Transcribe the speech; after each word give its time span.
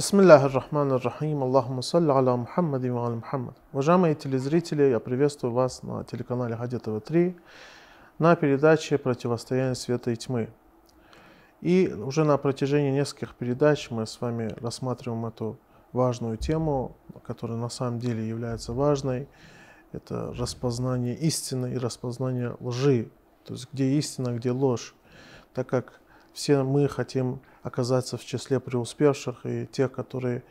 Бисмиллахи 0.00 0.54
рахмани 0.54 0.96
рахим, 0.96 1.42
Аллахума 1.42 1.82
салли 1.82 2.10
аля 2.10 2.34
Мухаммад 2.34 2.82
и 2.82 2.88
Мухаммад. 2.88 3.54
Уважаемые 3.74 4.14
телезрители, 4.14 4.84
я 4.84 4.98
приветствую 4.98 5.52
вас 5.52 5.82
на 5.82 6.04
телеканале 6.04 6.56
Хади 6.56 6.76
ТВ3 6.76 7.38
на 8.18 8.34
передаче 8.34 8.96
«Противостояние 8.96 9.74
света 9.74 10.10
и 10.10 10.16
тьмы». 10.16 10.48
И 11.60 11.92
уже 11.92 12.24
на 12.24 12.38
протяжении 12.38 12.90
нескольких 12.90 13.34
передач 13.34 13.90
мы 13.90 14.06
с 14.06 14.18
вами 14.22 14.54
рассматриваем 14.62 15.26
эту 15.26 15.58
важную 15.92 16.38
тему, 16.38 16.96
которая 17.22 17.58
на 17.58 17.68
самом 17.68 17.98
деле 17.98 18.26
является 18.26 18.72
важной. 18.72 19.28
Это 19.92 20.32
распознание 20.32 21.14
истины 21.14 21.74
и 21.74 21.76
распознание 21.76 22.56
лжи. 22.60 23.10
То 23.44 23.52
есть 23.52 23.68
где 23.70 23.98
истина, 23.98 24.30
где 24.30 24.50
ложь. 24.50 24.94
Так 25.52 25.66
как 25.66 26.00
все 26.32 26.62
мы 26.62 26.88
хотим 26.88 27.42
оказаться 27.62 28.16
в 28.16 28.24
числе 28.24 28.60
преуспевших 28.60 29.46
и 29.46 29.66
тех, 29.66 29.92
которые 29.92 30.42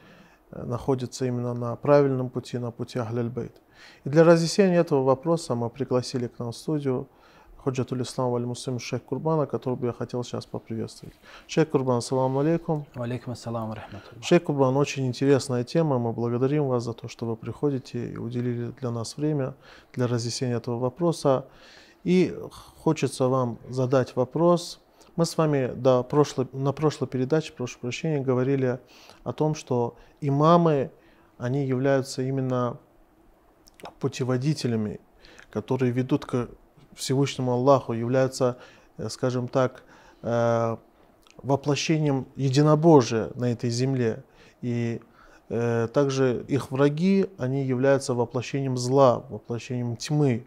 э, 0.51 0.63
находятся 0.63 1.25
именно 1.25 1.53
на 1.53 1.75
правильном 1.75 2.29
пути, 2.29 2.57
на 2.57 2.71
пути 2.71 2.99
Ахляльбейт. 2.99 3.55
И 4.03 4.09
для 4.09 4.23
разъяснения 4.23 4.77
этого 4.77 5.03
вопроса 5.03 5.55
мы 5.55 5.69
пригласили 5.69 6.27
к 6.27 6.39
нам 6.39 6.51
в 6.51 6.55
студию 6.55 7.07
Ходжатуль 7.63 8.03
Ислам 8.03 8.31
Валь 8.31 8.45
Муслим 8.45 8.79
Шейх 8.79 9.03
Курбана, 9.03 9.45
которого 9.45 9.87
я 9.87 9.93
хотел 9.93 10.23
сейчас 10.23 10.45
поприветствовать. 10.45 11.15
Шейх 11.47 11.69
Курбан, 11.69 12.01
салам 12.01 12.37
алейкум. 12.37 12.85
Алейкум 12.95 13.33
ассалам 13.33 13.73
рахматуллах. 13.73 14.23
Шейх 14.23 14.43
Курбан, 14.43 14.77
очень 14.77 15.05
интересная 15.05 15.63
тема. 15.63 15.99
Мы 15.99 16.13
благодарим 16.13 16.67
вас 16.67 16.83
за 16.83 16.93
то, 16.93 17.09
что 17.09 17.25
вы 17.25 17.35
приходите 17.35 18.13
и 18.13 18.17
уделили 18.17 18.71
для 18.79 18.91
нас 18.91 19.17
время 19.17 19.55
для 19.93 20.07
разъяснения 20.07 20.55
этого 20.55 20.79
вопроса. 20.79 21.45
И 22.05 22.33
хочется 22.81 23.27
вам 23.27 23.57
задать 23.67 24.15
вопрос, 24.15 24.79
мы 25.19 25.25
с 25.25 25.37
вами 25.37 25.73
до 25.75 26.01
прошлой, 26.01 26.47
на 26.53 26.71
прошлой 26.71 27.09
передаче, 27.09 27.51
прошу 27.51 27.77
прощения, 27.79 28.21
говорили 28.21 28.79
о 29.25 29.33
том, 29.33 29.53
что 29.53 29.97
имамы, 30.21 30.91
они 31.37 31.65
являются 31.65 32.21
именно 32.21 32.77
путеводителями, 33.99 35.01
которые 35.51 35.91
ведут 35.91 36.25
к 36.25 36.47
Всевышнему 36.93 37.51
Аллаху, 37.51 37.91
являются, 37.91 38.59
э, 38.97 39.09
скажем 39.09 39.49
так, 39.49 39.83
э, 40.21 40.77
воплощением 41.43 42.25
единобожия 42.37 43.31
на 43.35 43.51
этой 43.51 43.71
земле. 43.71 44.23
И 44.61 45.01
э, 45.49 45.89
также 45.93 46.45
их 46.47 46.71
враги, 46.71 47.25
они 47.37 47.65
являются 47.65 48.13
воплощением 48.13 48.77
зла, 48.77 49.25
воплощением 49.27 49.97
тьмы. 49.97 50.45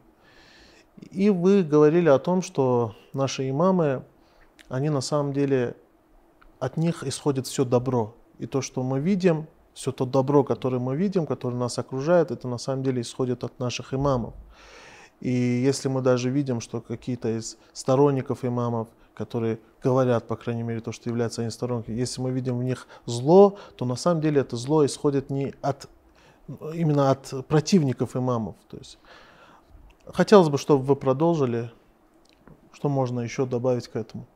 И 1.11 1.29
вы 1.29 1.63
говорили 1.63 2.09
о 2.09 2.19
том, 2.19 2.41
что 2.41 2.97
наши 3.13 3.51
имамы, 3.51 4.05
они 4.73 4.89
на 4.89 5.03
самом 5.03 5.35
деле, 5.35 5.77
от 6.59 6.79
них 6.79 7.05
исходит 7.05 7.47
все 7.47 7.67
добро. 7.67 8.15
И 8.39 8.47
то, 8.47 8.63
что 8.63 8.83
мы 8.83 9.01
видим, 9.01 9.47
все 9.75 9.93
то 9.93 10.07
добро, 10.07 10.45
которое 10.45 10.79
мы 10.79 10.97
видим, 10.97 11.27
которое 11.27 11.57
нас 11.57 11.79
окружает, 11.79 12.31
это 12.31 12.49
на 12.49 12.57
самом 12.57 12.83
деле 12.83 13.03
исходит 13.03 13.45
от 13.45 13.59
наших 13.59 13.93
имамов. 13.93 14.33
И 15.21 15.31
если 15.31 15.89
мы 15.89 16.01
даже 16.01 16.31
видим, 16.31 16.63
что 16.63 16.81
какие-то 16.81 17.37
из 17.37 17.59
сторонников 17.75 18.47
имамов, 18.47 18.89
которые 19.13 19.59
говорят, 19.83 20.27
по 20.27 20.37
крайней 20.37 20.63
мере, 20.63 20.81
то, 20.81 20.91
что 20.91 21.11
являются 21.11 21.43
они 21.43 21.51
сторонниками, 21.51 21.97
если 21.97 22.23
мы 22.23 22.31
видим 22.31 22.59
в 22.59 22.65
них 22.65 22.89
зло, 23.05 23.59
то 23.77 23.85
на 23.85 23.97
самом 23.97 24.23
деле 24.23 24.41
это 24.41 24.57
зло 24.57 24.87
исходит 24.87 25.29
не 25.29 25.53
от, 25.61 25.87
именно 26.73 27.11
от 27.11 27.47
противников 27.47 28.17
имамов. 28.17 28.57
То 28.71 28.79
есть, 28.79 28.99
хотелось 30.07 30.49
бы, 30.49 30.57
чтобы 30.57 30.83
вы 30.83 30.97
продолжили, 30.97 31.71
что 32.73 32.89
можно 32.89 33.21
еще 33.21 33.45
добавить 33.45 33.89
к 33.89 33.97
этому. 33.97 34.27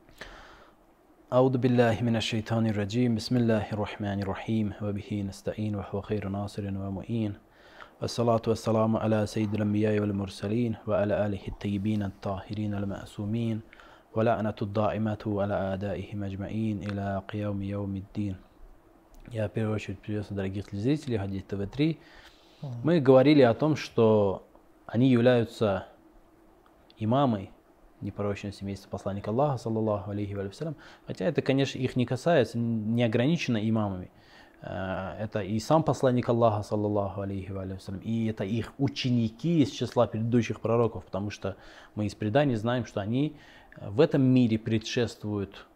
أعوذ 1.33 1.57
بالله 1.57 2.01
من 2.01 2.15
الشيطان 2.15 2.67
الرجيم 2.67 3.15
بسم 3.15 3.37
الله 3.37 3.71
الرحمن 3.73 4.19
الرحيم 4.19 4.73
وبه 4.81 5.23
نستعين 5.29 5.75
وهو 5.75 6.01
خير 6.01 6.27
ناصر 6.27 6.67
ومؤين 6.67 7.33
والصلاة 8.01 8.41
والسلام 8.47 8.97
على 8.97 9.25
سيد 9.25 9.53
الأنبياء 9.53 9.99
والمرسلين 9.99 10.75
وعلى 10.87 11.25
آله 11.25 11.47
الطيبين 11.47 12.03
الطاهرين 12.03 12.73
المأسومين 12.73 13.61
ولعنة 14.15 14.55
الدائمة 14.61 15.23
على 15.41 15.53
أعدائهم 15.53 16.23
أجمعين 16.23 16.83
إلى 16.83 17.21
قيام 17.31 17.61
يوم 17.61 17.95
الدين 17.95 18.35
Я 19.31 19.47
в 19.47 19.51
первую 19.53 19.75
очередь 19.75 19.99
приветствую 19.99 20.35
дорогих 20.35 20.69
телезрителей 20.69 21.17
Хадис 21.17 21.43
ТВ3. 21.47 21.97
Мы 22.83 22.99
говорили 22.99 23.41
о 23.41 23.53
том, 23.53 23.77
что 23.77 24.45
они 24.85 25.09
являются 25.09 25.85
имамой 26.97 27.51
непорочное 28.00 28.52
семейство 28.52 28.88
посланника 28.88 29.30
Аллаха, 29.30 29.58
саллаллаху 29.58 30.10
алейхи 30.10 30.34
вассалям. 30.34 30.76
Хотя 31.06 31.24
это, 31.24 31.42
конечно, 31.42 31.78
их 31.78 31.96
не 31.96 32.06
касается, 32.06 32.58
не 32.58 33.02
ограничено 33.02 33.56
имамами. 33.68 34.10
Э, 34.62 35.16
это 35.18 35.40
и 35.40 35.58
сам 35.58 35.82
посланник 35.82 36.28
Аллаха, 36.28 36.62
саллаллаху 36.62 37.20
алейхи 37.22 37.50
вассалям, 37.50 38.00
и 38.00 38.26
это 38.26 38.44
их 38.44 38.72
ученики 38.78 39.62
из 39.62 39.70
числа 39.70 40.06
предыдущих 40.06 40.60
пророков, 40.60 41.04
потому 41.04 41.30
что 41.30 41.56
мы 41.94 42.06
из 42.06 42.14
преданий 42.14 42.56
знаем, 42.56 42.84
что 42.86 43.00
они 43.00 43.36
э, 43.76 43.88
в 43.88 44.00
этом 44.00 44.22
мире 44.22 44.58
предшествуют 44.58 45.66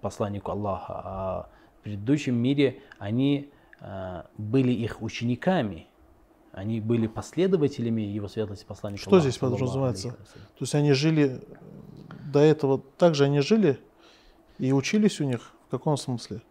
посланнику 0.00 0.52
Аллаха, 0.52 1.02
а 1.04 1.48
в 1.80 1.82
предыдущем 1.82 2.36
мире 2.36 2.80
они 2.98 3.50
э, 3.80 4.22
были 4.36 4.72
их 4.72 5.02
учениками, 5.02 5.86
они 6.52 6.80
были 6.80 7.06
последователями 7.06 8.02
его 8.02 8.28
светлости 8.28 8.64
посланника. 8.64 9.02
Что 9.02 9.10
Аллаха, 9.10 9.28
здесь 9.28 9.38
подразумевается? 9.38 10.10
То 10.10 10.60
есть 10.60 10.74
они 10.74 10.92
жили 10.92 11.40
до 12.32 12.40
этого, 12.40 12.82
также 12.96 13.24
они 13.24 13.40
жили 13.40 13.78
и 14.58 14.72
учились 14.72 15.20
у 15.20 15.24
них? 15.24 15.52
В 15.68 15.70
каком 15.70 15.96
смысле? 15.96 16.42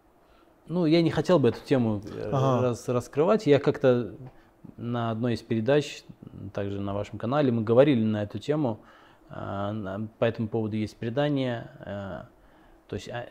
Ну, 0.68 0.86
я 0.86 1.02
не 1.02 1.10
хотел 1.10 1.38
бы 1.38 1.48
эту 1.48 1.64
тему 1.64 2.02
э, 2.06 2.30
ага. 2.32 2.62
раз, 2.62 2.88
раскрывать. 2.88 3.46
Я 3.46 3.58
как-то 3.58 4.14
на 4.76 5.10
одной 5.10 5.34
из 5.34 5.42
передач, 5.42 6.04
также 6.52 6.80
на 6.80 6.94
вашем 6.94 7.18
канале, 7.18 7.50
мы 7.50 7.62
говорили 7.62 8.04
на 8.04 8.22
эту 8.22 8.38
тему. 8.38 8.80
Э, 9.30 9.98
по 10.18 10.24
этому 10.24 10.48
поводу 10.48 10.76
есть 10.76 10.96
предание. 10.96 11.70
Э, 11.80 12.22
то 12.86 12.96
есть 12.96 13.08
а, 13.08 13.28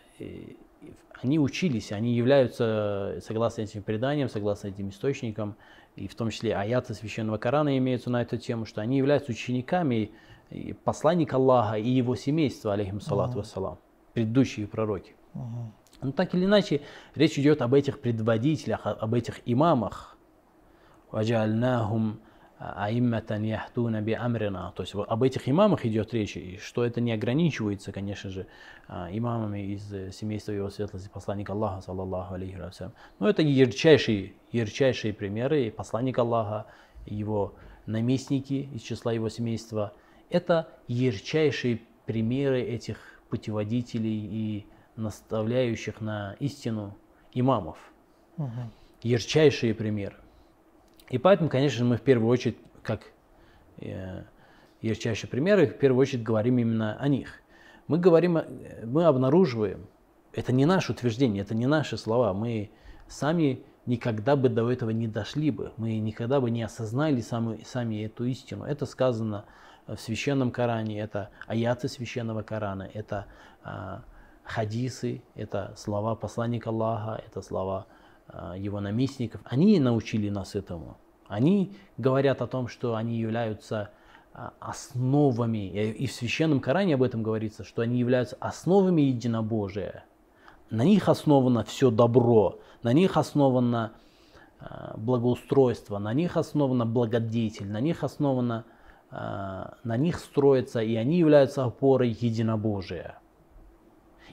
они 1.22 1.40
учились, 1.40 1.92
они 1.92 2.14
являются, 2.14 3.20
согласно 3.26 3.62
этим 3.62 3.84
преданиям, 3.84 4.30
согласно 4.30 4.68
этим 4.68 4.90
источникам, 4.90 5.56
и 5.97 6.09
в 6.09 6.15
том 6.15 6.31
числе 6.31 6.55
аяты 6.57 6.95
Священного 6.95 7.39
Корана 7.39 7.77
имеются 7.77 8.11
на 8.11 8.23
эту 8.23 8.39
тему, 8.39 8.65
что 8.65 8.81
они 8.81 8.97
являются 8.97 9.31
учениками 9.31 10.13
посланника 10.85 11.37
Аллаха 11.37 11.77
и 11.77 11.89
его 11.89 12.15
семейства, 12.17 12.73
алейхим 12.73 13.01
салату 13.01 13.35
uh-huh. 13.35 13.37
вассалам, 13.39 13.79
предыдущие 14.13 14.67
пророки. 14.67 15.15
Uh-huh. 15.35 15.67
Но 16.03 16.13
так 16.13 16.35
или 16.35 16.45
иначе, 16.45 16.83
речь 17.15 17.39
идет 17.39 17.63
об 17.63 17.75
этих 17.75 18.01
предводителях, 18.01 18.81
об 18.85 19.15
этих 19.15 19.41
имамах. 19.47 20.17
وَجَعَلْنَاهُمْ 21.13 22.17
аимматан 22.60 23.44
яхтуна 23.44 24.02
би 24.02 24.14
амрина. 24.14 24.74
То 24.76 24.84
есть 24.84 24.96
об 24.96 25.24
этих 25.24 25.48
имамах 25.48 25.86
идет 25.86 26.14
речь, 26.14 26.38
и 26.38 26.58
что 26.58 26.84
это 26.84 27.02
не 27.02 27.12
ограничивается, 27.12 27.92
конечно 27.92 28.30
же, 28.30 28.48
а, 28.88 29.10
имамами 29.12 29.74
из 29.74 29.94
э, 29.94 30.12
семейства 30.12 30.52
его 30.52 30.70
светлости 30.70 31.10
посланника 31.14 31.54
Аллаха, 31.54 31.82
саллаллаху 31.82 32.34
алейхи 32.34 32.56
вассалям. 32.56 32.94
Но 33.20 33.30
это 33.30 33.42
ярчайшие, 33.42 34.34
ярчайшие 34.52 35.14
примеры, 35.14 35.68
и 35.68 35.72
посланник 35.72 36.18
Аллаха, 36.18 36.66
его 37.06 37.54
наместники 37.86 38.70
из 38.74 38.82
числа 38.82 39.14
его 39.14 39.30
семейства. 39.30 39.94
Это 40.30 40.68
ярчайшие 40.88 41.82
примеры 42.06 42.62
этих 42.62 42.98
путеводителей 43.30 44.26
и 44.26 44.66
наставляющих 44.96 46.02
на 46.02 46.36
истину 46.40 46.98
имамов. 47.34 47.78
Угу. 48.38 48.50
Ярчайшие 49.04 49.76
примеры. 49.76 50.16
И 51.10 51.18
поэтому, 51.18 51.50
конечно, 51.50 51.86
мы 51.86 51.98
в 51.98 52.02
первую 52.02 52.30
очередь, 52.30 52.58
как 52.84 53.02
э, 53.78 54.24
ярчайшие 54.82 55.30
примеры, 55.30 55.68
в 55.68 55.78
первую 55.78 56.02
очередь 56.02 56.24
говорим 56.24 56.58
именно 56.58 56.98
о 56.98 57.08
них. 57.08 57.42
Мы 57.88 57.98
говорим, 57.98 58.40
мы 58.84 59.06
обнаруживаем, 59.06 59.88
это 60.34 60.52
не 60.52 60.66
наше 60.66 60.92
утверждение, 60.92 61.44
это 61.44 61.56
не 61.56 61.68
наши 61.68 61.98
слова, 61.98 62.34
мы 62.34 62.70
сами 63.08 63.64
никогда 63.86 64.36
бы 64.36 64.50
до 64.50 64.70
этого 64.70 64.90
не 64.90 65.08
дошли 65.08 65.50
бы, 65.50 65.72
мы 65.78 65.98
никогда 65.98 66.42
бы 66.42 66.52
не 66.52 66.62
осознали 66.64 67.22
сами, 67.22 67.64
сами 67.66 68.06
эту 68.06 68.26
истину. 68.26 68.66
Это 68.66 68.86
сказано 68.86 69.46
в 69.88 69.96
священном 69.96 70.52
Коране, 70.52 71.00
это 71.00 71.30
аяты 71.48 71.88
священного 71.88 72.44
Корана, 72.44 72.90
это 72.94 73.26
э, 73.64 74.00
хадисы, 74.44 75.22
это 75.36 75.74
слова 75.78 76.16
посланника 76.16 76.70
Аллаха, 76.70 77.24
это 77.26 77.42
слова 77.42 77.88
его 78.58 78.80
наместников, 78.80 79.42
они 79.46 79.80
научили 79.80 80.30
нас 80.30 80.56
этому. 80.56 80.98
Они 81.28 81.76
говорят 81.98 82.42
о 82.42 82.48
том, 82.48 82.68
что 82.68 82.96
они 82.96 83.18
являются 83.18 83.92
а, 84.34 84.54
основами, 84.60 85.68
и 85.68 86.08
в 86.08 86.12
Священном 86.12 86.60
Коране 86.60 86.96
об 86.96 87.04
этом 87.04 87.24
говорится, 87.24 87.64
что 87.64 87.82
они 87.82 88.00
являются 88.00 88.38
основами 88.40 89.02
единобожия. 89.02 90.06
На 90.70 90.84
них 90.84 91.10
основано 91.10 91.64
все 91.64 91.92
добро, 91.92 92.60
на 92.84 92.94
них 92.94 93.18
основано 93.18 93.94
а, 94.60 94.96
благоустройство, 94.98 95.98
на 95.98 96.14
них 96.14 96.38
основано 96.38 96.86
благодетель, 96.86 97.70
на 97.70 97.82
них 97.82 98.04
основано, 98.04 98.66
на 99.10 99.78
них 99.86 100.20
строится, 100.20 100.82
и 100.82 100.96
они 100.96 101.18
являются 101.18 101.64
опорой 101.64 102.10
единобожия. 102.10 103.18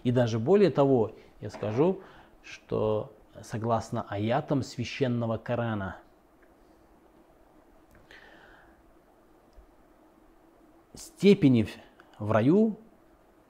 И 0.03 0.11
даже 0.11 0.41
более 0.41 0.71
того, 0.71 1.13
я 1.41 1.49
скажу, 1.49 2.01
что 2.43 3.13
согласно 3.43 4.03
аятам 4.09 4.63
священного 4.63 5.39
Корана. 5.39 5.97
Степени 10.95 11.67
в 12.19 12.31
раю 12.31 12.79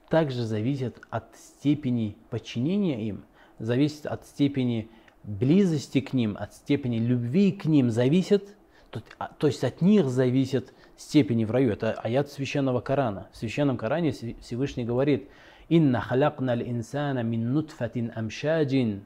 также 0.08 0.44
зависят 0.44 1.00
от 1.10 1.36
степени 1.36 2.16
подчинения 2.30 3.06
им, 3.08 3.24
зависит 3.58 4.06
от 4.06 4.26
степени 4.26 4.90
близости 5.24 6.00
к 6.00 6.12
ним, 6.12 6.36
от 6.38 6.54
степени 6.54 6.98
любви 6.98 7.52
к 7.52 7.64
ним 7.64 7.90
зависит, 7.90 8.56
то, 8.90 9.02
а, 9.18 9.34
есть 9.42 9.64
от 9.64 9.80
них 9.80 10.08
зависит 10.08 10.72
степени 10.96 11.44
в 11.44 11.50
раю. 11.50 11.72
Это 11.72 11.92
аят 11.92 12.30
священного 12.30 12.80
Корана. 12.80 13.28
В 13.32 13.36
священном 13.36 13.76
Коране 13.76 14.12
Всевышний 14.12 14.84
говорит, 14.84 15.28
«Инна 15.68 16.00
халякна 16.00 16.52
инсана 16.62 17.22
мин 17.22 17.52
нутфатин 17.52 18.12
амшаджин». 18.14 19.04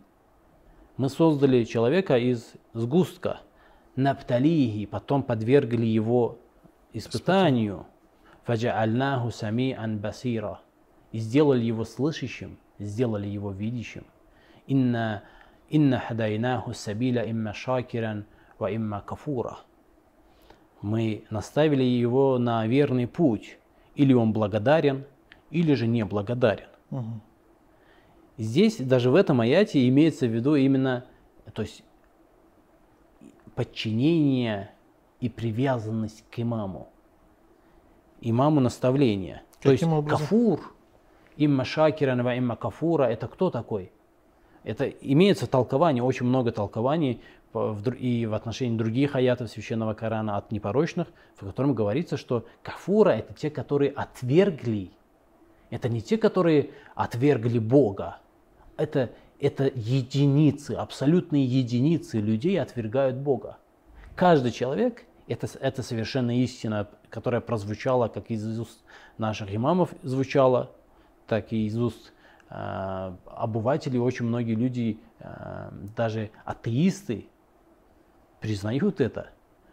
Мы 0.98 1.08
создали 1.08 1.62
человека 1.62 2.18
из 2.18 2.54
сгустка, 2.74 3.40
напталихи, 3.94 4.84
потом 4.84 5.22
подвергли 5.22 5.86
его 5.86 6.40
испытанию, 6.92 7.86
фаджаальнаху 8.42 9.28
сами'ан 9.28 9.98
басира, 9.98 10.60
и 11.12 11.18
сделали 11.18 11.64
его 11.64 11.84
слышащим, 11.84 12.58
сделали 12.80 13.28
его 13.28 13.52
видящим. 13.52 14.06
Инна, 14.66 15.22
инна 15.68 16.00
хадайнаху 16.00 16.74
сабиля 16.74 17.30
имма 17.30 17.54
шакиран 17.54 18.26
ва 18.58 18.74
имма 18.74 19.00
кафура. 19.00 19.58
Мы 20.82 21.24
наставили 21.30 21.84
его 21.84 22.38
на 22.38 22.66
верный 22.66 23.06
путь. 23.06 23.58
Или 23.94 24.14
он 24.14 24.32
благодарен, 24.32 25.04
или 25.50 25.74
же 25.74 25.86
не 25.86 26.04
благодарен. 26.04 26.68
Угу. 26.90 27.20
Здесь, 28.38 28.79
даже 28.79 29.11
в 29.11 29.14
этом 29.14 29.40
аяте, 29.40 29.87
имеется 29.88 30.26
в 30.26 30.31
виду 30.31 30.55
именно 30.55 31.05
то 31.52 31.62
есть, 31.62 31.82
подчинение 33.55 34.70
и 35.20 35.29
привязанность 35.29 36.25
к 36.31 36.38
имаму. 36.38 36.88
Имаму 38.20 38.61
наставления. 38.61 39.43
Каким 39.56 39.62
то 39.62 39.73
есть 39.73 39.82
образом? 39.85 40.19
кафур, 40.20 40.75
имма 41.37 41.64
шакиран 41.64 42.23
ва 42.23 42.38
имма 42.38 42.56
кафура, 42.56 43.05
это 43.05 43.26
кто 43.26 43.50
такой? 43.50 43.90
Это 44.62 44.88
имеется 44.88 45.46
толкование, 45.49 46.02
очень 46.02 46.26
много 46.26 46.52
толкований 46.52 47.20
и 47.99 48.26
в 48.26 48.35
отношении 48.35 48.76
других 48.76 49.17
аятов 49.17 49.50
Священного 49.50 49.94
Корана 49.94 50.37
от 50.37 50.52
непорочных, 50.52 51.08
в 51.37 51.46
котором 51.46 51.75
говорится, 51.75 52.17
что 52.17 52.44
кафура 52.62 53.11
это 53.11 53.32
те, 53.35 53.50
которые 53.50 53.90
отвергли. 53.90 54.90
Это 55.70 55.88
не 55.88 56.02
те, 56.02 56.19
которые 56.19 56.70
отвергли 56.94 57.58
Бога. 57.58 58.19
Это, 58.78 59.10
это 59.40 59.70
единицы, 59.75 60.72
абсолютные 60.72 61.44
единицы 61.44 62.20
людей 62.20 62.58
отвергают 62.60 63.16
Бога. 63.16 63.58
Каждый 64.14 64.52
человек, 64.52 65.04
это, 65.26 65.46
это 65.60 65.82
совершенно 65.82 66.40
истина, 66.42 66.88
которая 67.10 67.40
прозвучала 67.40 68.08
как 68.08 68.30
из 68.30 68.58
уст 68.58 68.82
наших 69.19 69.54
имамов 69.54 69.90
звучала, 70.02 70.70
так 71.26 71.52
и 71.52 71.66
из 71.66 71.76
уст 71.76 72.12
э, 72.48 73.16
обывателей. 73.26 73.98
Очень 73.98 74.26
многие 74.26 74.54
люди, 74.54 74.98
э, 75.19 75.70
даже 75.96 76.30
атеисты, 76.44 77.26
признают 78.40 79.00
это, 79.00 79.30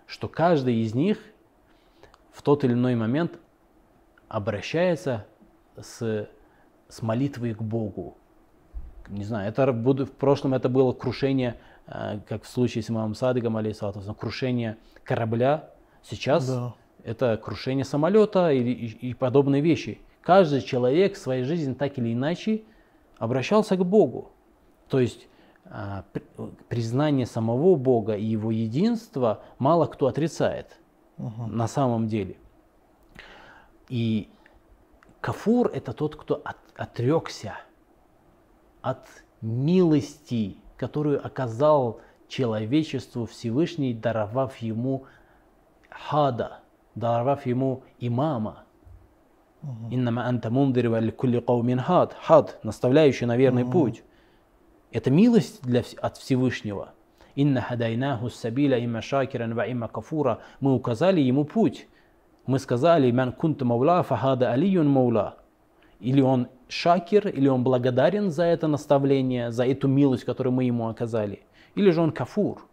что 0.07 0.27
каждый 0.27 0.81
из 0.81 0.95
них 0.95 1.19
в 2.31 2.41
тот 2.41 2.63
или 2.63 2.73
иной 2.73 2.95
момент 2.95 3.39
обращается 4.27 5.27
с, 5.77 6.27
с 6.89 7.01
молитвой 7.01 7.53
к 7.53 7.61
Богу. 7.61 8.17
Не 9.09 9.23
знаю, 9.23 9.49
это 9.49 9.71
в 9.71 10.11
прошлом 10.11 10.53
это 10.53 10.69
было 10.69 10.91
крушение, 10.93 11.57
э, 11.87 12.19
как 12.27 12.43
в 12.43 12.47
случае 12.47 12.83
с 12.83 12.89
имамом 12.89 13.15
Садиком, 13.15 13.57
алейсалату, 13.57 14.01
крушение 14.13 14.77
корабля. 15.03 15.69
Сейчас 16.03 16.47
да. 16.47 16.73
это 17.03 17.37
крушение 17.37 17.85
самолета 17.85 18.51
и, 18.51 18.61
и, 18.61 19.09
и 19.09 19.13
подобные 19.13 19.61
вещи. 19.61 19.99
Каждый 20.21 20.61
человек 20.61 21.15
в 21.15 21.17
своей 21.17 21.43
жизни 21.43 21.73
так 21.73 21.97
или 21.97 22.13
иначе 22.13 22.63
обращался 23.17 23.77
к 23.77 23.85
Богу. 23.85 24.31
То 24.89 24.99
есть 24.99 25.27
а, 25.65 26.03
признание 26.67 27.25
самого 27.25 27.75
Бога 27.75 28.15
и 28.15 28.23
его 28.23 28.51
единства 28.51 29.43
мало 29.57 29.87
кто 29.87 30.07
отрицает 30.07 30.79
угу. 31.17 31.47
на 31.47 31.67
самом 31.67 32.07
деле. 32.07 32.37
И 33.89 34.29
кафур 35.21 35.71
это 35.73 35.93
тот, 35.93 36.15
кто 36.15 36.41
от, 36.43 36.57
отрекся 36.75 37.57
от 38.85 39.07
милости, 39.41 40.57
которую 40.77 41.25
оказал 41.25 42.01
человечеству 42.27 43.25
Всевышний, 43.25 43.95
даровав 43.95 44.57
ему 44.57 45.05
хада, 45.89 46.59
даровав 46.93 47.47
ему 47.47 47.83
имама. 47.99 48.63
Иннама 49.89 50.27
анта 50.27 50.51
мундир 50.51 51.11
кулли 51.13 51.39
каумин 51.39 51.79
хад, 51.79 52.15
хад, 52.21 52.59
наставляющий 52.61 53.25
на 53.25 53.35
верный 53.37 53.65
путь. 53.65 54.03
Это 54.91 55.09
милость 55.09 55.63
для, 55.63 55.83
от 55.99 56.17
Всевышнего. 56.17 56.89
Инна 57.33 57.61
хадайнаху 57.61 58.29
сабиля 58.29 58.77
имма 58.85 59.01
шакиран 59.01 59.55
ва 59.55 59.65
имма 59.67 59.87
кафура. 59.87 60.41
Мы 60.59 60.75
указали 60.75 61.21
ему 61.21 61.43
путь. 61.43 61.87
Мы 62.45 62.59
сказали, 62.59 63.09
ман 63.09 63.33
кунта 63.33 63.65
маула, 63.65 64.03
фахада 64.03 64.51
алиюн 64.51 64.87
маула. 64.87 65.39
Или 65.99 66.21
он 66.21 66.49
шакир, 66.67 67.27
или 67.27 67.47
он 67.47 67.63
благодарен 67.63 68.31
за 68.31 68.43
это 68.43 68.67
наставление, 68.67 69.51
за 69.51 69.65
эту 69.65 69.87
милость, 69.87 70.23
которую 70.23 70.53
мы 70.53 70.63
ему 70.63 70.87
оказали. 70.87 71.41
Или 71.75 71.91
же 71.91 72.01
он 72.01 72.11
кафур. 72.11 72.67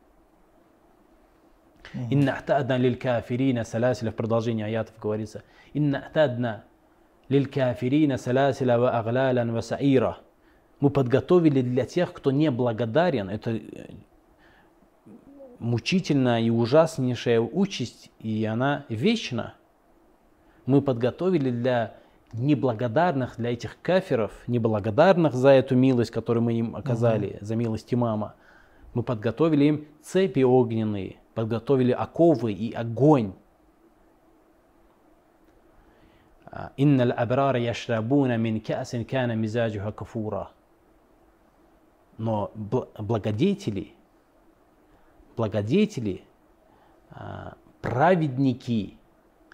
Инна 2.10 2.38
атадна 2.38 2.76
лиль 2.76 2.96
кафирина 2.96 3.64
саласиля, 3.64 4.12
в 4.12 4.14
продолжении 4.14 4.64
аятов 4.64 4.94
говорится. 4.98 5.42
Инна 5.74 6.06
атадна 6.06 6.64
лиль 7.28 7.46
кафирина 7.46 8.16
саласиля 8.16 8.78
ва 8.78 8.98
аглалан 8.98 9.52
ва 9.52 9.60
саира 9.60 10.18
мы 10.82 10.90
подготовили 10.90 11.62
для 11.62 11.86
тех, 11.86 12.12
кто 12.12 12.32
не 12.32 12.50
благодарен. 12.50 13.30
Это 13.30 13.52
э, 13.52 13.60
мучительная 15.60 16.40
и 16.40 16.50
ужаснейшая 16.50 17.40
участь, 17.40 18.10
и 18.18 18.44
она 18.44 18.84
вечна. 18.88 19.54
Мы 20.66 20.82
подготовили 20.82 21.52
для 21.52 21.94
неблагодарных, 22.32 23.36
для 23.36 23.52
этих 23.52 23.80
кафиров, 23.82 24.32
неблагодарных 24.46 25.34
за 25.34 25.50
эту 25.50 25.76
милость, 25.76 26.10
которую 26.10 26.44
мы 26.44 26.54
им 26.54 26.76
оказали, 26.76 27.36
угу. 27.36 27.44
за 27.44 27.56
милость 27.56 27.92
имама. 27.92 28.34
Мы 28.94 29.02
подготовили 29.02 29.64
им 29.64 29.86
цепи 30.02 30.42
огненные, 30.42 31.16
подготовили 31.34 31.92
оковы 31.92 32.52
и 32.52 32.72
огонь. 32.72 33.32
Инна 36.76 37.12
абрара 37.12 37.58
яшрабуна 37.58 38.36
мин 38.36 38.60
касин 38.60 39.04
кана 39.04 39.32
мизаджуха 39.34 39.92
кафура. 39.92 40.50
Но 42.18 42.52
благодетели, 42.54 43.94
благодетели, 45.34 46.24
а, 47.10 47.54
праведники 47.80 48.98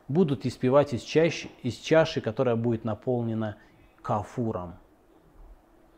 будут 0.08 0.46
испевать 0.46 0.92
из 0.92 1.02
чаши, 1.02 1.50
из 1.62 1.76
чаши, 1.76 2.20
которая 2.20 2.56
будет 2.56 2.84
наполнена 2.84 3.56
кафуром. 4.02 4.74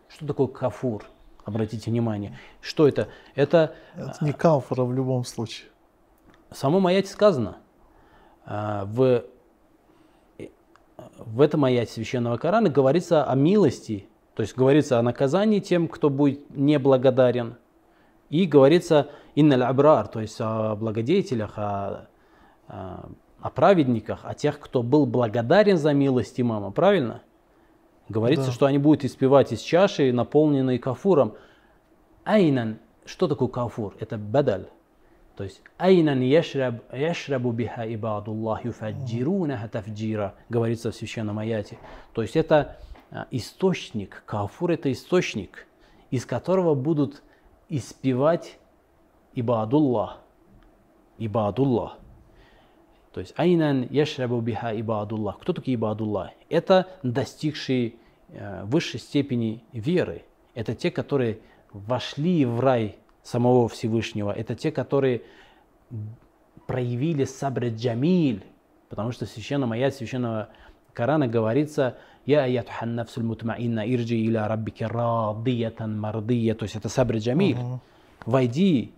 Что 0.08 0.26
такое 0.26 0.48
кафур? 0.48 1.04
Обратите 1.44 1.90
внимание. 1.90 2.38
Что 2.60 2.86
это? 2.86 3.08
Это, 3.34 3.74
это 3.96 4.16
не 4.20 4.32
кафура 4.32 4.84
в 4.84 4.92
любом 4.92 5.24
случае. 5.24 5.68
В 6.50 6.56
самом 6.56 6.86
аяте 6.86 7.08
сказано. 7.08 7.58
А, 8.44 8.84
в, 8.84 9.24
в 11.18 11.40
этом 11.40 11.64
аяте 11.64 11.92
священного 11.92 12.36
Корана 12.36 12.68
говорится 12.68 13.24
о 13.24 13.34
милости 13.36 14.10
то 14.40 14.42
есть 14.42 14.56
говорится 14.56 14.98
о 14.98 15.02
наказании 15.02 15.60
тем, 15.60 15.86
кто 15.86 16.08
будет 16.08 16.48
неблагодарен. 16.56 17.56
И 18.30 18.46
говорится 18.46 19.10
инналь 19.34 19.64
абрар, 19.64 20.08
то 20.08 20.20
есть 20.20 20.40
о 20.40 20.76
благодетелях, 20.76 21.58
о, 21.58 22.08
о 22.66 23.10
праведниках, 23.48 24.20
о 24.24 24.34
тех, 24.34 24.60
кто 24.60 24.82
был 24.82 25.06
благодарен 25.06 25.78
за 25.78 25.94
милость 25.94 26.38
имама. 26.38 26.70
Правильно? 26.70 27.22
Говорится, 28.10 28.46
да. 28.46 28.52
что 28.52 28.66
они 28.66 28.76
будут 28.76 29.04
испевать 29.04 29.52
из 29.52 29.60
чаши, 29.60 30.12
наполненной 30.12 30.78
кафуром. 30.78 31.34
Айнан, 32.24 32.78
что 33.06 33.28
такое 33.28 33.48
кафур? 33.48 33.94
Это 34.00 34.18
бадаль. 34.18 34.66
То 35.36 35.44
есть 35.44 35.62
айнан 35.78 36.20
яшраб, 36.20 36.82
яшрабу 36.92 37.52
биха 37.52 37.86
ибадуллах 37.86 38.66
юфаджирунаха 38.66 39.68
тафджира, 39.68 40.34
говорится 40.50 40.90
в 40.90 40.94
священном 40.94 41.38
аяте. 41.38 41.78
То 42.12 42.20
есть 42.20 42.36
это 42.36 42.76
а, 43.10 43.26
источник, 43.30 44.22
кафур 44.26 44.72
это 44.72 44.92
источник, 44.92 45.66
из 46.10 46.26
которого 46.26 46.74
будут 46.74 47.22
испевать 47.70 48.58
ибадуллах. 49.34 50.18
Ибадуллах. 51.16 51.99
То 53.12 53.20
есть 53.20 53.34
айнан 53.36 53.86
яшрабу 53.90 54.40
биха 54.40 54.78
ибадуллах. 54.78 55.38
Кто 55.40 55.52
такие 55.52 55.74
ибадуллах? 55.74 56.30
Это 56.48 56.86
достигшие 57.02 57.94
э, 58.28 58.64
высшей 58.64 59.00
степени 59.00 59.64
веры. 59.72 60.24
Это 60.54 60.74
те, 60.74 60.90
которые 60.90 61.40
вошли 61.72 62.44
в 62.44 62.60
рай 62.60 62.96
самого 63.22 63.68
Всевышнего, 63.68 64.32
это 64.32 64.54
те, 64.54 64.72
которые 64.72 65.22
проявили 66.66 67.24
сабр 67.24 67.66
джамиль, 67.66 68.44
потому 68.88 69.12
что 69.12 69.26
в 69.26 69.28
священном 69.28 69.72
аяте 69.72 69.98
священного 69.98 70.50
Корана 70.92 71.26
говорится 71.28 71.98
«Я 72.26 72.44
аятухан 72.44 72.94
нафсуль 72.94 73.24
мутмаинна 73.24 73.80
ирджи 73.80 74.16
иля 74.16 74.48
раббики 74.48 74.84
радиятан 74.84 75.98
мардия», 75.98 76.54
то 76.54 76.64
есть 76.64 76.76
это 76.76 76.88
сабр 76.88 77.16
джамиль. 77.16 77.56
Войди, 78.26 78.92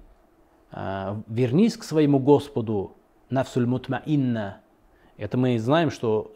а, 0.71 1.23
вернись 1.28 1.76
к 1.76 1.85
своему 1.85 2.19
Господу, 2.19 2.97
нафсуль 3.33 3.67
мутмаинна, 3.67 4.61
это 5.17 5.39
мы 5.39 5.59
знаем, 5.59 5.91
что 5.91 6.33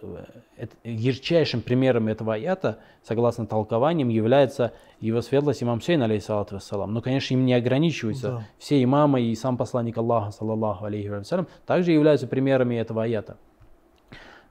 э, 0.57 0.67
ярчайшим 0.85 1.61
примером 1.61 2.09
этого 2.09 2.35
аята, 2.35 2.79
согласно 3.03 3.47
толкованиям, 3.47 4.09
является 4.09 4.73
его 5.01 5.23
светлость 5.23 5.63
имам 5.63 5.81
Сейн, 5.81 6.03
алейхиссалату 6.03 6.57
вассалам. 6.57 6.93
Но, 6.93 7.01
конечно, 7.01 7.35
им 7.35 7.45
не 7.45 7.55
ограничиваются. 7.55 8.29
Да. 8.29 8.47
Все 8.59 8.83
имамы 8.83 9.23
и 9.23 9.35
сам 9.35 9.57
посланник 9.57 9.97
Аллаха, 9.99 10.31
саллаллаху 10.31 10.85
алейхи 10.85 11.09
вассалам, 11.09 11.49
также 11.67 11.93
являются 11.93 12.27
примерами 12.27 12.77
этого 12.77 13.03
аята. 13.03 13.39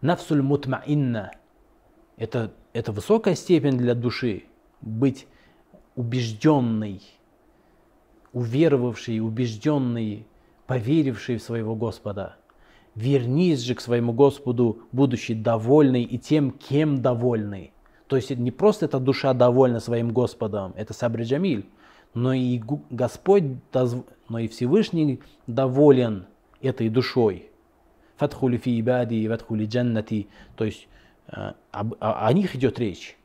Нафсуль 0.02 0.42
мутмаинна– 0.42 1.32
это, 2.18 2.52
это 2.74 2.92
высокая 2.92 3.36
степень 3.36 3.78
для 3.78 3.96
души, 3.96 4.44
быть 4.82 5.28
убежденной, 5.96 7.02
уверовавшей, 8.34 9.20
убежденной, 9.20 10.28
поверившей 10.68 11.38
в 11.38 11.44
своего 11.44 11.76
Господа– 11.76 12.38
вернись 12.96 13.60
же 13.60 13.76
к 13.76 13.82
своему 13.82 14.14
Господу, 14.14 14.80
будучи 14.92 15.34
довольный 15.34 16.04
и 16.04 16.18
тем, 16.18 16.52
кем 16.52 17.02
довольный. 17.02 17.72
То 18.08 18.16
есть 18.16 18.30
не 18.32 18.52
просто 18.52 18.86
эта 18.86 19.00
душа 19.00 19.34
довольна 19.34 19.80
своим 19.80 20.12
Господом, 20.12 20.74
это 20.76 20.94
Сабри 20.94 21.26
Джамиль, 21.26 21.66
но 22.14 22.34
и 22.34 22.62
Господь, 22.90 23.44
но 24.30 24.40
и 24.40 24.48
Всевышний 24.48 25.20
доволен 25.48 26.26
этой 26.62 26.90
душой. 26.90 27.50
Фатхули 28.16 28.58
фи 28.58 28.80
ибади, 28.80 29.28
фатхули 29.28 29.66
джаннати. 29.66 30.30
То 30.56 30.64
есть 30.64 30.88
э, 31.28 31.52
об, 31.72 31.96
о, 32.00 32.26
о 32.26 32.32
них 32.32 32.56
идет 32.56 32.80
речь. 32.80 33.18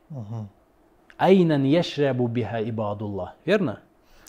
Айнан 1.16 1.62
яшрабу 1.62 2.26
биха 2.26 2.60
ибадуллах. 2.68 3.36
Верно? 3.44 3.78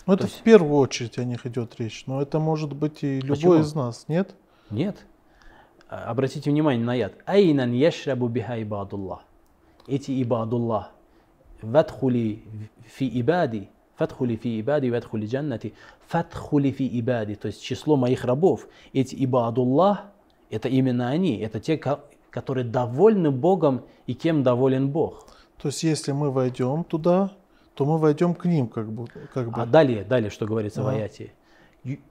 Ну, 0.06 0.14
это 0.14 0.24
есть... 0.24 0.40
в 0.40 0.42
первую 0.42 0.78
очередь 0.78 1.18
о 1.18 1.24
них 1.24 1.46
идет 1.46 1.78
речь, 1.78 2.04
но 2.06 2.20
это 2.20 2.38
может 2.38 2.72
быть 2.72 3.02
и 3.02 3.20
любой 3.20 3.36
Почему? 3.36 3.54
из 3.54 3.74
нас, 3.74 4.06
нет? 4.08 4.34
Нет. 4.70 4.96
А, 5.88 6.10
обратите 6.10 6.50
внимание 6.50 6.84
на 6.84 6.94
яд. 6.94 7.12
Айнан 7.26 7.72
яшрабу 7.72 8.28
биха 8.28 8.60
ибадуллах. 8.60 9.20
Эти 9.86 10.22
ибадуллах. 10.22 10.90
Вадхули 11.60 12.42
фи 12.86 13.08
ибади. 13.20 13.68
Фатхули 13.96 14.36
фи 14.36 14.58
ибади, 14.60 14.88
вадхули 14.88 15.26
джаннати. 15.26 15.74
Фатхули 16.08 16.70
фи 16.70 16.88
ибади. 16.98 17.34
То 17.34 17.46
есть 17.46 17.62
число 17.62 17.96
моих 17.96 18.24
рабов. 18.24 18.66
Эти 18.92 19.14
ибадуллах, 19.24 20.04
это 20.50 20.68
именно 20.68 21.08
они. 21.08 21.36
Это 21.38 21.60
те, 21.60 21.78
которые 22.30 22.64
довольны 22.64 23.30
Богом 23.30 23.82
и 24.06 24.14
кем 24.14 24.42
доволен 24.42 24.90
Бог. 24.90 25.26
То 25.60 25.68
есть 25.68 25.84
если 25.84 26.12
мы 26.12 26.32
войдем 26.32 26.82
туда, 26.82 27.30
то 27.74 27.84
мы 27.84 27.98
войдем 27.98 28.34
к 28.34 28.44
ним 28.44 28.68
как 28.68 28.90
бы. 28.90 29.06
Как 29.32 29.50
бы. 29.50 29.60
А 29.60 29.66
далее, 29.66 30.04
далее, 30.04 30.30
что 30.30 30.46
говорится 30.46 30.80
а. 30.80 30.84
в 30.84 30.88
аяте 30.88 31.32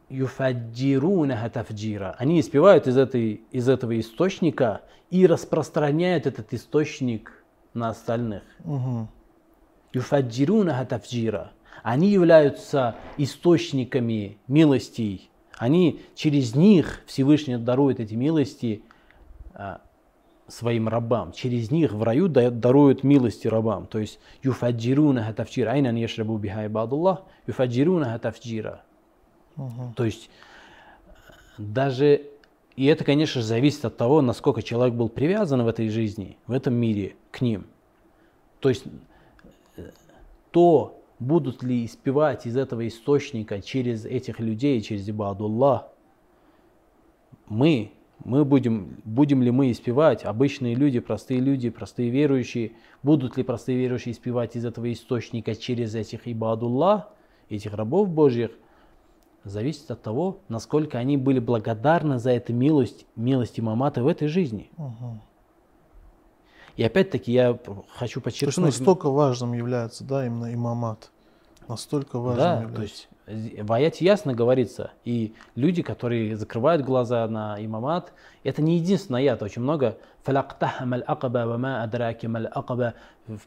юфаджирунаха 0.10 1.50
тафджира. 1.50 2.16
Они 2.18 2.40
испевают 2.40 2.88
из, 2.88 2.98
этой, 2.98 3.42
из 3.52 3.70
этого 3.70 4.00
источника 4.00 4.82
и 5.10 5.26
распространяют 5.26 6.28
этот 6.28 6.54
источник 6.54 7.44
на 7.74 7.90
остальных. 7.90 8.44
Юфаджирунаха 9.94 10.86
тафджира. 10.86 11.52
Они 11.84 12.10
являются 12.10 12.96
источниками 13.18 14.38
милостей. 14.48 15.30
Они 15.58 16.02
через 16.16 16.56
них 16.56 17.02
Всевышний 17.08 17.58
дарует 17.58 18.00
эти 18.00 18.14
милости 18.14 18.84
а, 19.54 19.82
своим 20.52 20.88
рабам. 20.88 21.32
Через 21.32 21.72
них 21.72 21.94
в 21.94 22.04
раю 22.04 22.28
даруют 22.28 23.04
милости 23.04 23.48
рабам. 23.48 23.88
То 23.88 24.00
есть 24.00 24.20
юфаджирунаха 24.44 25.34
тафджира. 25.34 25.72
Айнан 25.72 25.96
яшрабу 25.96 26.38
биха 26.38 26.66
ибадуллах. 26.68 27.24
Юфаджирунаха 27.48 28.20
тафджира. 28.20 28.82
То 29.96 30.06
есть 30.06 30.30
даже, 31.58 32.24
и 32.76 32.86
это, 32.86 33.04
конечно, 33.04 33.42
зависит 33.42 33.86
от 33.86 33.98
того, 33.98 34.22
насколько 34.22 34.62
человек 34.62 34.96
был 34.96 35.10
привязан 35.10 35.64
в 35.64 35.68
этой 35.68 35.90
жизни, 35.90 36.38
в 36.48 36.52
этом 36.52 36.74
мире 36.74 37.16
к 37.32 37.42
ним. 37.42 37.66
То 38.60 38.70
есть 38.70 38.86
то, 40.52 41.02
будут 41.20 41.64
ли 41.64 41.86
испевать 41.86 42.46
из 42.46 42.58
этого 42.58 42.88
источника 42.88 43.62
через 43.62 44.06
этих 44.06 44.40
людей, 44.40 44.82
через 44.82 45.10
Ибадуллах, 45.10 45.88
мы, 47.48 47.92
мы 48.24 48.46
будем, 48.46 48.98
будем 49.04 49.42
ли 49.42 49.52
мы 49.52 49.72
испевать, 49.72 50.26
обычные 50.26 50.76
люди, 50.76 51.00
простые 51.00 51.40
люди, 51.40 51.70
простые 51.70 52.10
верующие, 52.10 52.74
будут 53.04 53.38
ли 53.38 53.44
простые 53.44 53.78
верующие 53.78 54.14
испевать 54.14 54.56
из 54.56 54.66
этого 54.66 54.92
источника 54.92 55.56
через 55.56 55.96
этих 55.96 56.28
Ибадуллах, 56.28 57.10
этих 57.50 57.74
рабов 57.74 58.10
Божьих– 58.10 58.52
зависит 59.44 59.90
от 59.92 60.02
того, 60.02 60.40
насколько 60.50 60.98
они 60.98 61.18
были 61.18 61.40
благодарны 61.40 62.20
за 62.20 62.32
эту 62.32 62.54
милость, 62.54 63.06
милость 63.16 63.60
имамата 63.60 64.04
в 64.04 64.08
этой 64.08 64.28
жизни. 64.28 64.70
Угу. 64.78 65.20
И 66.78 66.84
опять-таки 66.84 67.32
я 67.32 67.58
хочу 67.96 68.22
подчеркнуть... 68.22 68.56
То 68.56 68.66
есть 68.66 68.80
настолько 68.80 69.10
важным 69.10 69.54
является, 69.54 70.04
да, 70.04 70.26
именно 70.26 70.54
имамат. 70.54 71.12
Настолько 71.68 72.20
важным 72.20 72.44
да, 72.44 72.54
является. 72.62 72.76
то 72.76 72.82
есть 72.82 73.10
в 73.32 73.74
аяте 73.74 74.04
ясно 74.04 74.34
говорится, 74.34 74.92
и 75.06 75.34
люди, 75.56 75.82
которые 75.82 76.36
закрывают 76.36 76.84
глаза 76.84 77.26
на 77.28 77.56
имамат, 77.64 78.12
это 78.44 78.62
не 78.62 78.78
единственный 78.78 79.22
аят, 79.22 79.42
очень 79.42 79.62
много 79.62 79.98
в 80.26 80.28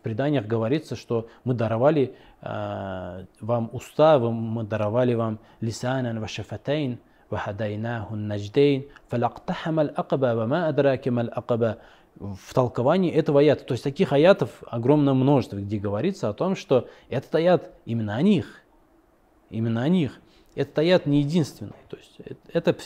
преданиях 0.00 0.47
говорится, 0.47 0.97
что 0.97 1.29
мы 1.45 1.55
даровали 1.55 2.17
э, 2.41 3.25
вам 3.41 3.71
уста, 3.73 4.19
мы 4.19 4.64
даровали 4.64 5.14
вам 5.14 5.38
лисанан 5.61 6.21
вашафатейн, 6.21 6.99
вахадайнаху 7.31 8.17
надждейн. 8.17 8.87
В 12.21 12.55
толковании 12.55 13.11
этого 13.11 13.41
аята, 13.41 13.64
то 13.64 13.73
есть 13.73 13.83
таких 13.83 14.12
аятов 14.12 14.50
огромное 14.69 15.14
множество, 15.14 15.57
где 15.57 15.79
говорится 15.79 16.29
о 16.29 16.33
том, 16.33 16.55
что 16.55 16.88
этот 17.09 17.35
аят 17.35 17.73
именно 17.85 18.14
о 18.14 18.23
них– 18.23 18.47
Именно 19.55 19.83
о 19.83 19.89
них. 19.89 20.21
Этот 20.55 20.79
аят 20.79 21.07
не 21.07 21.21
единственный. 21.21 21.73
То 21.89 21.97
есть 21.97 22.19
это 22.53 22.77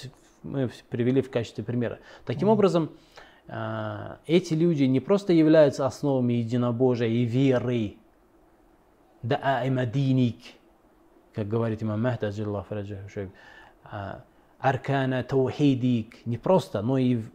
мы 0.42 0.70
привели 0.88 1.20
в 1.20 1.30
качестве 1.30 1.64
примера. 1.64 1.98
Таким 2.24 2.48
образом, 2.48 2.90
а, 3.48 4.18
эти 4.26 4.54
люди 4.54 4.84
не 4.84 5.00
просто 5.00 5.32
являются 5.32 5.86
основами 5.86 6.34
единобожия 6.34 7.08
и 7.08 7.24
веры, 7.24 7.96
да 9.22 9.36
аимадиник, 9.36 10.36
как 11.34 11.48
говорит 11.48 11.82
имам 11.82 12.02
Махд, 12.02 12.22
а, 13.84 14.24
аркана 14.58 15.22
таухидик, 15.22 16.26
не 16.26 16.36
просто, 16.36 16.82
но 16.82 16.98
и 16.98 17.16
в, 17.16 17.30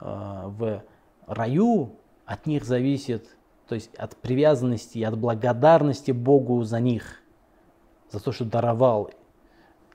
а, 0.00 0.48
в 0.48 0.82
раю 1.26 1.98
от 2.26 2.46
них 2.46 2.64
зависит, 2.64 3.36
то 3.68 3.74
есть 3.74 3.94
от 3.94 4.16
привязанности, 4.16 5.02
от 5.02 5.18
благодарности 5.18 6.10
Богу 6.10 6.62
за 6.62 6.80
них, 6.80 7.22
за 8.14 8.20
то, 8.22 8.30
что 8.30 8.44
даровал 8.44 9.10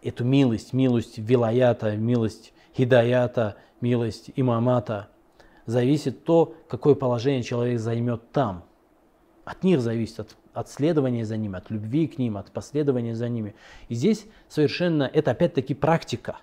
эту 0.01 0.25
милость, 0.25 0.73
милость 0.73 1.17
вилаята, 1.17 1.95
милость 1.95 2.53
хидаята, 2.75 3.55
милость 3.79 4.31
имамата, 4.35 5.07
зависит 5.65 6.25
то, 6.25 6.53
какое 6.67 6.95
положение 6.95 7.43
человек 7.43 7.79
займет 7.79 8.31
там. 8.31 8.65
От 9.45 9.63
них 9.63 9.79
зависит, 9.79 10.19
от, 10.19 10.35
от 10.53 10.69
следования 10.69 11.25
за 11.25 11.37
ними, 11.37 11.57
от 11.57 11.71
любви 11.71 12.07
к 12.07 12.17
ним, 12.17 12.37
от 12.37 12.51
последования 12.51 13.15
за 13.15 13.29
ними. 13.29 13.55
И 13.87 13.95
здесь 13.95 14.25
совершенно, 14.49 15.03
это 15.03 15.31
опять-таки 15.31 15.73
практика. 15.73 16.37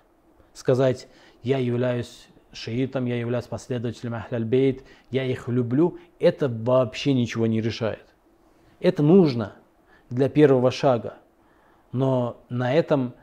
Сказать, 0.53 1.07
я 1.43 1.59
являюсь 1.59 2.27
шиитом, 2.53 3.05
я 3.05 3.19
являюсь 3.19 3.45
последователем 3.45 4.15
Ахляльбейт, 4.15 4.83
я 5.11 5.25
их 5.25 5.47
люблю, 5.47 5.99
это 6.19 6.49
вообще 6.49 7.13
ничего 7.13 7.45
не 7.45 7.61
решает. 7.61 8.05
Это 8.79 9.03
нужно 9.03 9.53
для 10.09 10.27
первого 10.27 10.71
шага. 10.71 11.17
Но 11.91 12.37
на 12.49 12.73
этом 12.73 13.13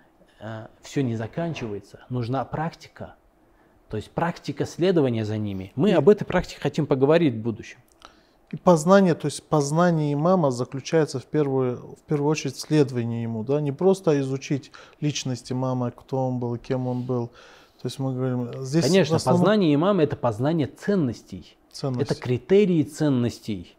э, 0.40 0.66
все 0.82 1.02
не 1.02 1.16
заканчивается. 1.16 2.00
Нужна 2.08 2.44
практика. 2.44 3.14
То 3.88 3.96
есть 3.96 4.10
практика 4.10 4.66
следования 4.66 5.24
за 5.24 5.38
ними. 5.38 5.72
Мы 5.76 5.92
об 5.92 6.08
этой 6.08 6.24
практике 6.24 6.60
хотим 6.60 6.86
поговорить 6.86 7.34
в 7.34 7.38
будущем. 7.38 7.78
И 8.50 8.56
познание, 8.56 9.14
то 9.14 9.26
есть 9.26 9.42
познание 9.48 10.12
имама 10.12 10.50
заключается 10.50 11.18
в 11.18 11.24
первую, 11.24 11.96
в 11.96 12.02
первую 12.06 12.30
очередь 12.30 12.56
в 12.56 12.60
следовании 12.60 13.22
ему, 13.22 13.42
да, 13.42 13.60
не 13.60 13.72
просто 13.72 14.20
изучить 14.20 14.70
личность 15.00 15.50
имама, 15.50 15.90
кто 15.90 16.28
он 16.28 16.38
был, 16.38 16.56
кем 16.56 16.86
он 16.86 17.02
был, 17.02 17.30
то 17.84 17.88
есть 17.88 17.98
мы 17.98 18.14
говорим, 18.14 18.64
здесь 18.64 18.86
Конечно, 18.86 19.16
основном... 19.16 19.42
познание 19.42 19.74
имама– 19.74 20.02
это 20.04 20.16
познание 20.16 20.68
ценностей. 20.68 21.54
Ценности. 21.70 22.12
Это 22.12 22.14
критерии 22.18 22.82
ценностей. 22.82 23.76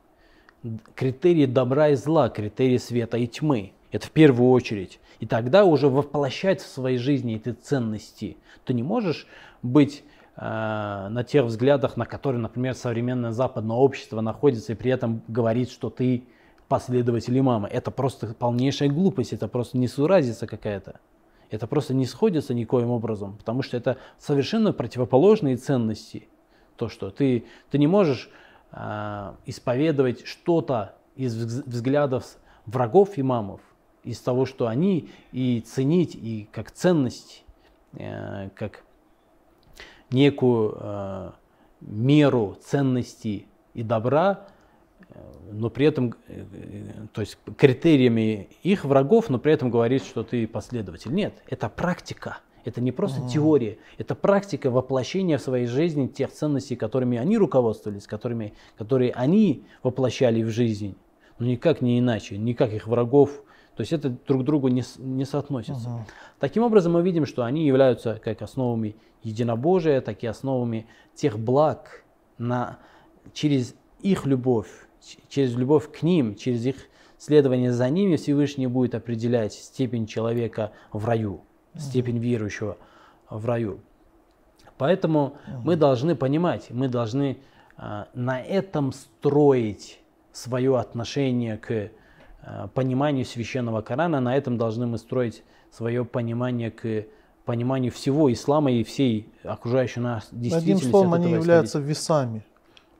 Критерии 0.94 1.48
добра 1.48 1.89
и 1.89 1.96
зла, 1.96 2.30
критерии 2.30 2.77
света 2.77 3.18
и 3.18 3.25
тьмы. 3.25 3.74
Это 3.96 4.08
в 4.08 4.12
первую 4.12 4.52
очередь. 4.52 5.00
И 5.22 5.25
тогда 5.25 5.64
уже 5.64 5.88
воплощать 5.88 6.60
в 6.60 6.68
своей 6.68 6.98
жизни 6.98 7.38
эти 7.38 7.54
ценности. 7.54 8.36
Ты 8.66 8.74
не 8.74 8.84
можешь 8.84 9.25
быть 9.64 10.04
э, 10.36 10.42
на 10.42 11.24
тех 11.24 11.46
взглядах, 11.46 11.96
на 11.96 12.06
которые, 12.06 12.42
например, 12.42 12.74
современное 12.74 13.32
западное 13.32 13.78
общество 13.78 14.20
находится, 14.20 14.74
и 14.74 14.75
при 14.75 14.92
этом 14.92 15.22
говорить, 15.30 15.72
что 15.72 15.90
ты 15.90 16.25
последователь 16.68 17.40
имама. 17.40 17.70
Это 17.70 17.90
просто 17.90 18.34
полнейшая 18.34 18.90
глупость, 18.90 19.32
это 19.32 19.48
просто 19.48 19.78
несуразица 19.78 20.46
какая-то. 20.46 21.00
Это 21.50 21.66
просто 21.66 21.94
не 21.94 22.06
сходится 22.06 22.54
никоим 22.54 22.92
образом, 22.92 23.38
потому 23.38 23.62
что 23.62 23.78
это 23.78 23.96
совершенно 24.18 24.74
противоположные 24.74 25.56
ценности. 25.56 26.28
То, 26.75 26.90
что 26.90 27.12
ты, 27.12 27.46
ты 27.72 27.78
не 27.78 27.88
можешь 27.88 28.30
э, 28.74 29.32
исповедовать 29.46 30.28
что-то 30.28 30.96
из 31.16 31.34
взглядов 31.34 32.25
врагов 32.66 33.18
имамов, 33.18 33.62
из 34.05 34.19
того, 34.19 34.45
что 34.45 34.67
они 34.67 35.09
и 35.31 35.62
ценить, 35.62 36.15
и 36.15 36.47
как 36.51 36.71
ценность, 36.71 37.43
э, 37.93 38.50
как 38.55 38.83
некую 40.12 40.77
э, 40.79 41.31
меру 41.81 42.57
ценности 42.63 43.47
и 43.74 43.83
добра, 43.83 44.47
э, 45.09 45.15
но 45.51 45.69
при 45.69 45.88
этом, 45.88 46.15
то 47.13 47.21
есть 47.21 47.38
критериями 47.57 48.50
их 48.63 48.85
врагов, 48.85 49.29
но 49.29 49.39
при 49.39 49.53
этом 49.53 49.69
говорит, 49.71 50.03
что 50.03 50.24
ты 50.24 50.47
последователь. 50.47 51.12
Нет, 51.12 51.33
это 51.47 51.67
практика. 51.67 52.39
Это 52.63 52.81
не 52.81 52.91
просто 52.91 53.21
mm 53.21 53.29
теория, 53.29 53.77
это 54.00 54.15
практика 54.15 54.71
воплощения 54.71 55.38
в 55.38 55.41
своей 55.41 55.67
жизни 55.67 56.07
тех 56.07 56.31
ценностей, 56.31 56.75
которыми 56.75 57.19
они 57.19 57.38
руководствовались, 57.38 58.07
которыми, 58.07 58.55
которые 58.75 59.12
они 59.12 59.65
воплощали 59.83 60.41
в 60.41 60.50
жизнь. 60.50 60.95
Но 61.38 61.45
никак 61.45 61.81
не 61.81 62.00
иначе, 62.00 62.39
никак 62.39 62.74
их 62.74 62.88
врагов 62.88 63.43
то 63.75 63.82
есть 63.82 63.91
это 63.91 64.10
друг 64.10 64.44
к 64.44 64.46
другу 64.46 64.70
не, 64.70 64.84
не 64.98 65.25
соотносится. 65.25 65.89
Угу. 65.89 66.05
Таким 66.39 66.63
образом, 66.63 66.94
мы 66.94 67.01
видим, 67.01 67.25
что 67.25 67.44
они 67.44 67.65
являются 67.65 68.20
как 68.24 68.41
основами 68.41 68.96
единобожия, 69.22 70.01
так 70.01 70.24
и 70.24 70.27
основами 70.27 70.88
тех 71.13 71.38
благ 71.38 72.03
на, 72.38 72.77
через 73.34 73.75
их 74.01 74.25
любовь, 74.25 74.70
через 75.27 75.55
любовь 75.55 75.91
к 75.91 76.03
ним, 76.03 76.36
через 76.36 76.65
их 76.65 76.75
следование 77.17 77.74
за 77.74 77.89
ними 77.89 78.15
Всевышний 78.15 78.68
будет 78.68 78.96
определять 78.96 79.53
степень 79.53 80.07
человека 80.07 80.72
в 80.94 81.05
раю, 81.05 81.33
угу. 81.33 81.44
степень 81.79 82.18
верующего 82.18 82.77
в 83.29 83.46
раю. 83.46 83.81
Поэтому 84.77 85.25
угу. 85.48 85.61
мы 85.66 85.75
должны 85.75 86.16
понимать, 86.16 86.68
мы 86.70 86.88
должны 86.88 87.40
а, 87.75 88.07
на 88.14 88.42
этом 88.42 88.94
строить 88.94 90.00
свое 90.31 90.79
отношение 90.79 91.57
к 91.57 91.70
Э, 91.72 91.90
пониманию 92.74 93.25
священного 93.25 93.81
Корана. 93.81 94.20
На 94.20 94.36
этом 94.36 94.58
должны 94.58 94.86
мы 94.86 94.98
строить 94.98 95.44
свое 95.72 96.05
понимание 96.05 96.72
к 96.72 97.05
пониманию 97.46 97.92
всего 97.92 98.31
ислама 98.31 98.72
и 98.72 98.84
всей 98.84 99.29
окружающей 99.44 100.00
нас 100.00 100.27
действительности. 100.31 100.88
Одним 100.88 100.92
словом, 100.92 101.14
они 101.14 101.31
являются 101.31 101.79
весами, 101.79 102.44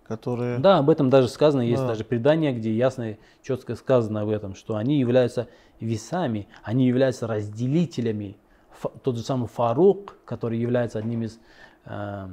которые... 0.08 0.60
Да, 0.60 0.78
об 0.78 0.90
этом 0.90 1.10
даже 1.10 1.28
сказано, 1.28 1.62
есть 1.62 1.82
да. 1.82 1.90
даже 1.90 2.04
предание, 2.04 2.54
где 2.54 2.72
ясно 2.72 3.12
и 3.12 3.16
четко 3.42 3.76
сказано 3.76 4.22
об 4.22 4.30
этом, 4.30 4.56
что 4.56 4.76
они 4.76 5.00
являются 5.00 5.48
весами, 5.80 6.48
они 6.64 6.88
являются 6.88 7.28
разделителями. 7.28 8.38
Тот 9.04 9.18
же 9.18 9.24
самый 9.24 9.48
Фарук, 9.48 10.18
который 10.26 10.60
является 10.60 11.00
одним 11.00 11.24
из 11.24 11.40
э, 11.86 12.28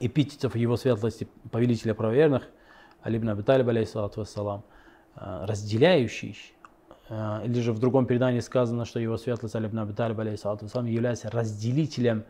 эпитетов 0.00 0.56
его 0.56 0.76
светлости, 0.76 1.28
повелителя 1.50 1.94
правоверных, 1.94 2.44
Алибн 3.02 3.30
Абиталиб, 3.30 3.68
алейхиссалату 3.68 4.20
вассалам, 4.20 4.62
Э, 4.62 4.79
разделяющий, 5.16 6.36
э, 7.08 7.42
или 7.44 7.60
же 7.60 7.72
в 7.72 7.78
другом 7.78 8.06
предании 8.06 8.40
сказано, 8.40 8.84
что 8.84 9.00
его 9.00 9.16
светлость 9.16 9.54
Алибн 9.54 9.80
Абиталиб 9.80 10.18
является 10.18 11.30
разделителем 11.30 12.24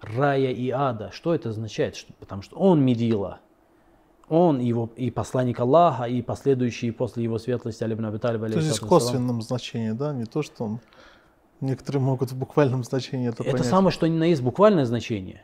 рая 0.00 0.50
и 0.50 0.70
ада. 0.70 1.10
Что 1.12 1.34
это 1.34 1.50
означает? 1.50 1.96
Что, 1.96 2.12
потому 2.14 2.42
что 2.42 2.56
он 2.56 2.84
медила. 2.84 3.40
Он 4.28 4.60
его, 4.60 4.90
и 4.96 5.10
посланник 5.10 5.58
Аллаха, 5.58 6.04
и 6.04 6.20
последующие 6.20 6.92
после 6.92 7.24
его 7.24 7.38
светлости 7.38 7.82
Алибн 7.82 8.06
Абиталиб. 8.06 8.40
То 8.52 8.58
есть 8.58 8.82
в 8.82 8.86
косвенном 8.86 9.40
значении, 9.42 9.92
да? 9.92 10.12
Не 10.12 10.26
то, 10.26 10.42
что 10.42 10.64
он... 10.64 10.80
Некоторые 11.60 12.00
могут 12.00 12.30
в 12.30 12.36
буквальном 12.36 12.84
значении 12.84 13.28
это, 13.28 13.42
это 13.42 13.50
понять. 13.50 13.60
Это 13.62 13.68
самое, 13.68 13.90
что 13.90 14.06
ни 14.06 14.16
на 14.16 14.24
есть 14.24 14.42
буквальное 14.42 14.84
значение. 14.84 15.42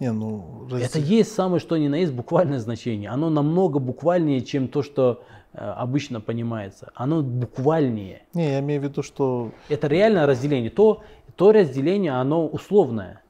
Не, 0.00 0.12
ну, 0.12 0.66
раздел... 0.70 0.88
Это 0.88 0.98
есть 0.98 1.32
самое, 1.32 1.60
что 1.60 1.76
ни 1.76 1.88
на 1.88 1.96
есть 1.96 2.12
буквальное 2.12 2.58
значение. 2.58 3.10
Оно 3.10 3.30
намного 3.30 3.78
буквальнее, 3.78 4.40
чем 4.40 4.68
то, 4.68 4.82
что 4.82 5.22
Э, 5.54 5.72
обычно 5.72 6.20
понимается. 6.20 6.92
Оно 6.94 7.22
буквальнее. 7.22 8.22
Не, 8.32 8.52
я 8.52 8.60
имею 8.60 8.80
в 8.80 8.84
виду, 8.84 9.02
что... 9.02 9.52
Это 9.68 9.86
реальное 9.86 10.26
разделение. 10.26 10.70
То, 10.70 11.02
то 11.36 11.52
разделение, 11.52 12.12
оно 12.12 12.46
условное. 12.46 13.22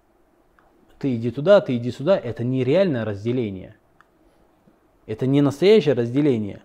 Ты 0.98 1.16
иди 1.16 1.32
туда, 1.32 1.60
ты 1.60 1.76
иди 1.76 1.90
сюда. 1.90 2.16
Это 2.16 2.44
не 2.44 2.62
реальное 2.62 3.04
разделение. 3.04 3.74
Это 5.06 5.26
не 5.26 5.40
настоящее 5.40 5.94
разделение. 5.94 6.62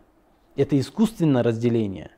Это 0.55 0.79
искусственное 0.79 1.41
разделение. 1.41 2.11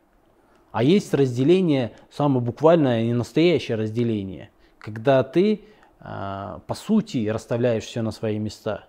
А 0.72 0.84
есть 0.84 1.14
разделение, 1.14 1.94
самое 2.12 2.42
буквальное 2.42 3.04
и 3.04 3.14
настоящее 3.14 3.78
разделение. 3.78 4.50
Когда 4.80 5.24
ты, 5.24 5.62
по 6.00 6.74
сути, 6.74 7.28
расставляешь 7.28 7.84
все 7.84 8.02
на 8.02 8.12
свои 8.12 8.40
места. 8.40 8.86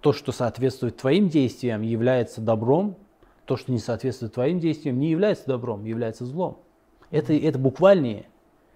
То, 0.00 0.12
что 0.12 0.32
соответствует 0.32 0.96
твоим 0.96 1.28
действиям, 1.28 1.82
является 1.82 2.40
добром, 2.40 2.96
то, 3.46 3.56
что 3.56 3.72
не 3.72 3.78
соответствует 3.78 4.34
твоим 4.34 4.60
действиям, 4.60 4.98
не 4.98 5.10
является 5.10 5.46
добром, 5.46 5.84
является 5.84 6.24
злом. 6.24 6.58
Это, 7.10 7.34
это 7.34 7.58
буквальнее. 7.58 8.26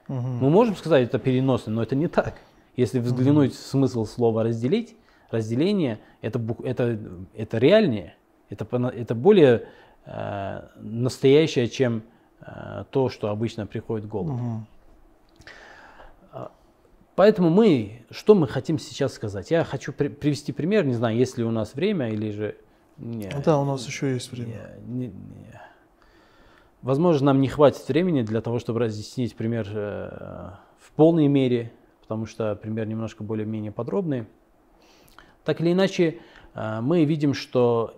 Угу. 0.08 0.16
Мы 0.16 0.50
можем 0.50 0.76
сказать 0.76 1.08
это 1.08 1.18
переносно, 1.18 1.72
но 1.72 1.82
это 1.82 1.96
не 1.96 2.08
так. 2.08 2.34
Если 2.76 2.98
взглянуть 2.98 3.52
угу. 3.52 3.56
в 3.56 3.60
смысл 3.60 4.04
слова 4.04 4.42
разделить, 4.42 4.96
разделение 5.30 5.98
это, 6.20 6.40
это, 6.64 6.98
это 7.34 7.58
реальнее, 7.58 8.14
это, 8.50 8.66
это 8.88 9.14
более 9.14 9.68
э, 10.04 10.62
настоящее, 10.76 11.68
чем 11.68 12.02
э, 12.40 12.84
то, 12.90 13.08
что 13.08 13.30
обычно 13.30 13.66
приходит 13.66 14.06
в 14.06 14.08
голову. 14.08 14.34
Угу. 14.34 14.66
Поэтому 17.16 17.50
мы, 17.50 18.04
что 18.10 18.34
мы 18.34 18.46
хотим 18.46 18.78
сейчас 18.78 19.14
сказать? 19.14 19.50
Я 19.50 19.64
хочу 19.64 19.92
при, 19.92 20.08
привести 20.08 20.52
пример, 20.52 20.84
не 20.86 20.94
знаю, 20.94 21.16
есть 21.16 21.36
ли 21.38 21.44
у 21.44 21.50
нас 21.50 21.74
время 21.74 22.10
или 22.10 22.30
же 22.30 22.56
не, 22.98 23.28
да, 23.44 23.58
у 23.58 23.64
нас 23.64 23.86
еще 23.86 24.12
есть 24.14 24.32
время. 24.32 24.78
Не, 24.86 25.08
не. 25.08 25.12
Возможно, 26.82 27.26
нам 27.26 27.40
не 27.40 27.48
хватит 27.48 27.86
времени 27.88 28.22
для 28.22 28.40
того, 28.40 28.58
чтобы 28.58 28.80
разъяснить 28.80 29.34
пример 29.34 29.68
э, 29.70 30.50
в 30.78 30.92
полной 30.92 31.28
мере, 31.28 31.72
потому 32.00 32.26
что 32.26 32.54
пример 32.54 32.86
немножко 32.86 33.22
более-менее 33.22 33.72
подробный. 33.72 34.26
Так 35.44 35.60
или 35.60 35.72
иначе, 35.72 36.20
э, 36.54 36.80
мы 36.80 37.04
видим, 37.04 37.34
что 37.34 37.96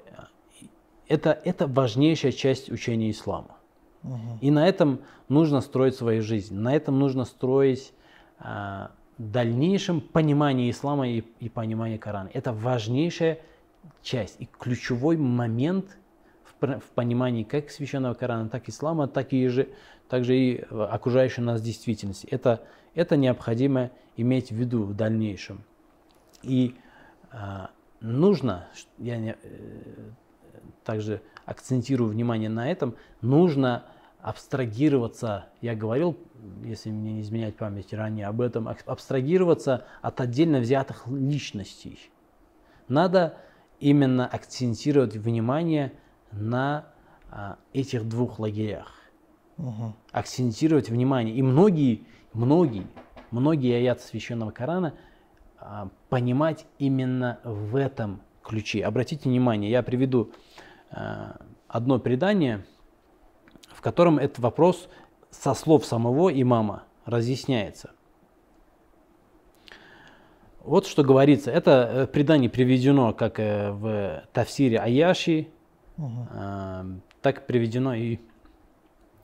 это, 1.07 1.39
это 1.45 1.67
важнейшая 1.67 2.33
часть 2.33 2.71
учения 2.71 3.11
ислама. 3.11 3.57
Угу. 4.03 4.39
И 4.41 4.51
на 4.51 4.67
этом 4.67 5.01
нужно 5.29 5.61
строить 5.61 5.95
свою 5.95 6.23
жизнь. 6.23 6.57
На 6.57 6.75
этом 6.75 6.99
нужно 6.99 7.25
строить 7.25 7.93
э, 8.41 8.89
дальнейшем 9.19 10.01
понимание 10.01 10.71
ислама 10.71 11.09
и, 11.09 11.25
и 11.41 11.49
понимание 11.49 11.99
Корана. 11.99 12.31
Это 12.33 12.53
важнейшая 12.53 13.39
часть 14.03 14.37
и 14.41 14.47
ключевой 14.47 15.17
момент 15.17 15.97
в, 16.45 16.79
в 16.79 16.91
понимании 16.95 17.43
как 17.43 17.71
священного 17.71 18.15
Корана, 18.15 18.49
так 18.49 18.69
и 18.69 18.71
ислама, 18.71 19.09
так 19.09 19.33
и 19.33 19.47
же, 19.49 19.69
также 20.09 20.37
и 20.37 20.59
окружающей 20.71 21.41
нас 21.41 21.61
действительности. 21.61 22.27
Это, 22.31 22.63
это 22.95 23.17
необходимо 23.17 23.91
иметь 24.17 24.51
в 24.51 24.55
виду 24.55 24.85
в 24.85 24.95
дальнейшем. 24.95 25.63
И 26.43 26.77
э, 27.33 27.37
нужно, 28.01 28.69
я 28.99 29.17
э, 29.17 29.35
также 30.85 31.21
акцентирую 31.45 32.11
внимание 32.11 32.49
на 32.49 32.71
этом, 32.71 32.95
нужно 33.21 33.85
абстрагироваться, 34.21 35.47
я 35.61 35.75
говорил, 35.75 36.17
если 36.65 36.91
мне 36.91 37.15
не 37.15 37.21
изменять 37.23 37.57
память 37.57 37.93
ранее 37.93 38.27
об 38.27 38.41
этом, 38.41 38.69
абстрагироваться 38.69 39.87
от 40.03 40.21
отдельно 40.21 40.59
взятых 40.59 41.07
личностей. 41.07 42.11
Надо 42.89 43.37
именно 43.81 44.27
акцентировать 44.27 45.17
внимание 45.17 45.93
на 46.33 46.87
а, 47.31 47.59
этих 47.73 48.09
двух 48.09 48.39
лагерях. 48.39 48.95
Угу. 49.59 49.95
Акцентировать 50.13 50.89
внимание. 50.89 51.35
И 51.35 51.43
многие, 51.43 52.07
многие, 52.33 52.87
многие 53.31 53.75
аяты 53.75 54.03
священного 54.03 54.51
Корана 54.51 54.95
а, 55.59 55.91
понимать 56.09 56.67
именно 56.79 57.39
в 57.45 57.77
этом 57.77 58.21
ключе. 58.43 58.85
Обратите 58.85 59.29
внимание, 59.29 59.71
я 59.71 59.83
приведу 59.83 60.33
а, 60.91 61.41
одно 61.69 61.99
предание, 61.99 62.65
в 63.79 63.81
котором 63.81 64.19
этот 64.19 64.41
вопрос 64.41 64.88
со 65.31 65.55
слов 65.55 65.87
самого 65.87 66.31
имама 66.31 66.83
разъясняется. 67.05 67.93
Вот 70.64 70.85
что 70.85 71.05
говорится. 71.05 71.53
Это 71.53 71.88
э, 71.93 72.07
предание 72.09 72.51
приведено 72.51 73.12
как 73.12 73.38
э, 73.38 73.71
в 73.71 74.25
Тавсире 74.33 74.81
Аяши, 74.81 75.47
угу. 75.97 76.27
так 77.23 77.47
приведено 77.47 77.95
и 77.95 78.19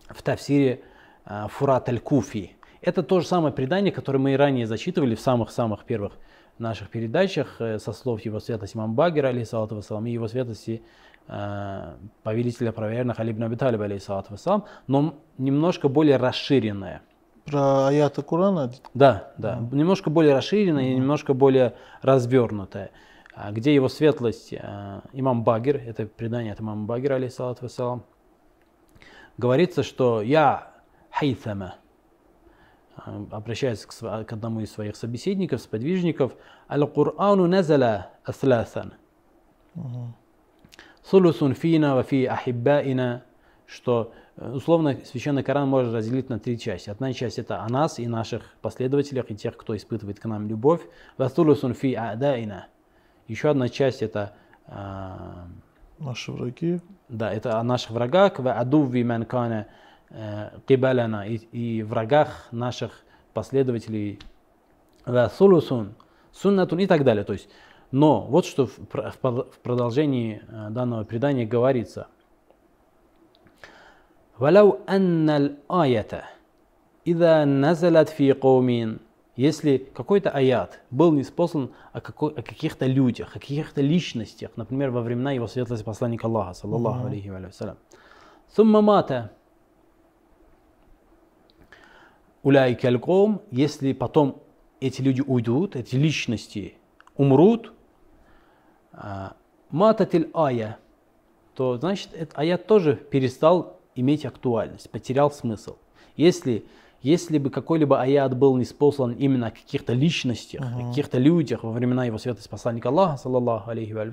в 0.09 0.23
Тавсире 0.23 0.83
э, 1.25 1.47
Фурат 1.51 1.89
аль-Куфи. 1.89 2.53
Это 2.81 3.03
то 3.03 3.19
же 3.19 3.27
самое 3.27 3.53
предание, 3.53 3.91
которое 3.91 4.21
мы 4.21 4.35
и 4.35 4.37
ранее 4.37 4.69
зачитывали 4.69 5.17
в 5.17 5.21
самых-самых 5.21 5.85
первых 5.85 6.13
наших 6.59 6.91
передачах 6.91 7.57
э, 7.59 7.81
со 7.81 7.93
слов 7.93 8.21
его 8.21 8.39
святости 8.39 8.77
имам 8.77 8.95
Багира, 8.95 9.29
алейхиссалату 9.29 9.75
вассалам, 9.75 10.07
и 10.07 10.13
его 10.13 10.29
святости 10.29 10.85
повелителя 11.27 12.73
проверенных 12.73 13.19
Али 13.19 13.33
ибн 13.33 13.45
Аби 13.45 13.57
Талиб, 13.57 13.81
алейхиссалату 13.81 14.33
вассалам, 14.33 14.65
но 14.87 15.15
немножко 15.39 15.89
более 15.89 16.17
расширенное. 16.17 17.03
Про 17.45 17.89
аяты 17.89 18.23
Корана? 18.23 18.73
Да, 18.95 19.33
да, 19.37 19.59
mm. 19.59 19.75
немножко 19.75 20.09
более 20.09 20.35
расширенное 20.35 20.85
mm. 20.85 20.93
и 20.93 20.95
немножко 20.95 21.35
более 21.35 21.75
развернутое. 22.01 22.91
А 23.35 23.53
где 23.53 23.75
его 23.75 23.89
светлость, 23.89 24.53
э, 24.53 25.01
имам 25.13 25.45
Багир, 25.45 25.77
это 25.77 26.07
предание 26.07 26.53
от 26.53 26.61
имама 26.61 26.87
Багира, 26.87 27.17
алейхиссалату 27.17 27.65
вассалам, 27.65 28.05
говорится, 29.37 29.83
что 29.83 30.23
я 30.23 30.73
хайthама, 31.11 31.75
э, 33.05 33.25
обращается 33.31 33.89
к, 33.89 34.25
к 34.25 34.33
одному 34.33 34.61
из 34.61 34.73
своих 34.73 34.97
собеседников, 34.97 35.61
сподвижников, 35.61 36.33
«Аль-Кур'ану 36.71 37.47
назала 37.47 38.13
асласан». 38.25 38.95
Сулусун 41.05 41.55
фина 41.55 41.95
ва 41.95 42.03
фи 42.03 42.25
ахиббаина, 42.25 43.23
что 43.67 44.13
условно 44.37 44.97
священный 45.05 45.43
Коран 45.43 45.69
может 45.69 45.93
разделить 45.93 46.31
на 46.31 46.39
три 46.39 46.59
части. 46.59 46.91
Одна 46.91 47.13
часть 47.13 47.39
это 47.39 47.61
о 47.61 47.69
нас 47.69 47.99
и 47.99 48.07
наших 48.07 48.43
последователях, 48.63 49.31
и 49.31 49.37
тех, 49.37 49.57
кто 49.57 49.77
испытывает 49.77 50.19
к 50.19 50.25
нам 50.25 50.49
любовь. 50.49 50.81
Васулусун 51.19 51.75
фи 51.75 51.95
а'даина. 51.95 52.67
Еще 53.29 53.51
одна 53.51 53.69
часть 53.69 54.03
это 54.03 54.35
э, 54.67 55.17
наши 55.99 56.33
враги. 56.33 56.81
Да, 57.09 57.33
это 57.33 57.59
о 57.59 57.63
наших 57.63 57.91
врагах. 57.91 58.39
В 58.39 58.51
адуви 58.51 59.03
манкана 59.03 59.67
кибалана 60.67 61.27
и, 61.27 61.37
и 61.37 61.83
врагах 61.83 62.49
наших 62.51 63.03
последователей. 63.33 64.21
В 65.05 65.31
сулусун, 65.37 65.95
суннатун 66.33 66.79
и 66.79 66.87
так 66.87 67.05
далее. 67.05 67.25
То 67.25 67.35
есть 67.35 67.49
но 67.95 68.23
вот 68.23 68.45
что 68.45 68.67
в, 68.67 68.73
продолжении 69.63 70.43
э, 70.49 70.71
данного 70.71 71.05
предания 71.05 71.47
говорится. 71.47 72.09
«Валяу 74.37 74.81
анналь 74.89 75.59
аята, 75.69 76.25
ида 77.05 77.45
назалат 77.45 78.09
фи 78.09 78.33
каумин». 78.33 79.01
Если 79.37 79.77
какой-то 79.77 80.31
аят 80.31 80.81
был 80.91 81.13
неспослан 81.13 81.71
о, 81.93 81.99
о 81.99 82.43
каких-то 82.43 82.87
людях, 82.87 83.37
о 83.37 83.39
каких-то 83.39 83.81
личностях, 83.81 84.51
например, 84.57 84.91
во 84.91 85.01
времена 85.01 85.31
его 85.31 85.47
светлости 85.47 85.85
посланника 85.85 86.27
Аллаха, 86.27 86.55
саллаллаху 86.55 87.07
алейхи 87.07 87.29
ва 87.29 87.49
салям. 87.53 87.77
Сумма 88.57 88.81
мата, 88.81 89.31
уляй 92.43 92.75
кальком, 92.75 93.41
если 93.53 93.93
потом 93.93 94.43
эти 94.81 95.01
люди 95.01 95.21
уйдут, 95.21 95.77
эти 95.77 95.95
личности 95.95 96.77
умрут, 97.17 97.74
а, 98.97 99.35
мататиль 99.71 100.31
ая, 100.35 100.79
то 101.55 101.77
значит 101.77 102.11
этот 102.15 102.37
аят 102.39 102.67
тоже 102.67 102.97
перестал 102.97 103.79
иметь 103.95 104.25
актуальность, 104.25 104.91
потерял 104.91 105.31
смысл. 105.31 105.77
Если, 106.17 106.65
если 107.03 107.39
бы 107.39 107.51
какой-либо 107.51 108.01
аят 108.01 108.37
был 108.37 108.57
не 108.57 108.65
спослан 108.65 109.13
именно 109.13 109.49
о 109.49 109.51
каких-то 109.51 109.93
личностях, 109.93 110.63
uh-huh. 110.63 110.89
каких-то 110.89 111.19
людях 111.19 111.63
во 111.63 111.71
времена 111.71 112.05
его 112.05 112.19
святости 112.19 112.49
посланника 112.49 112.89
Аллаха, 112.89 113.17
саллаллаху 113.17 113.71
алейхи 113.71 113.93
ва 113.93 114.07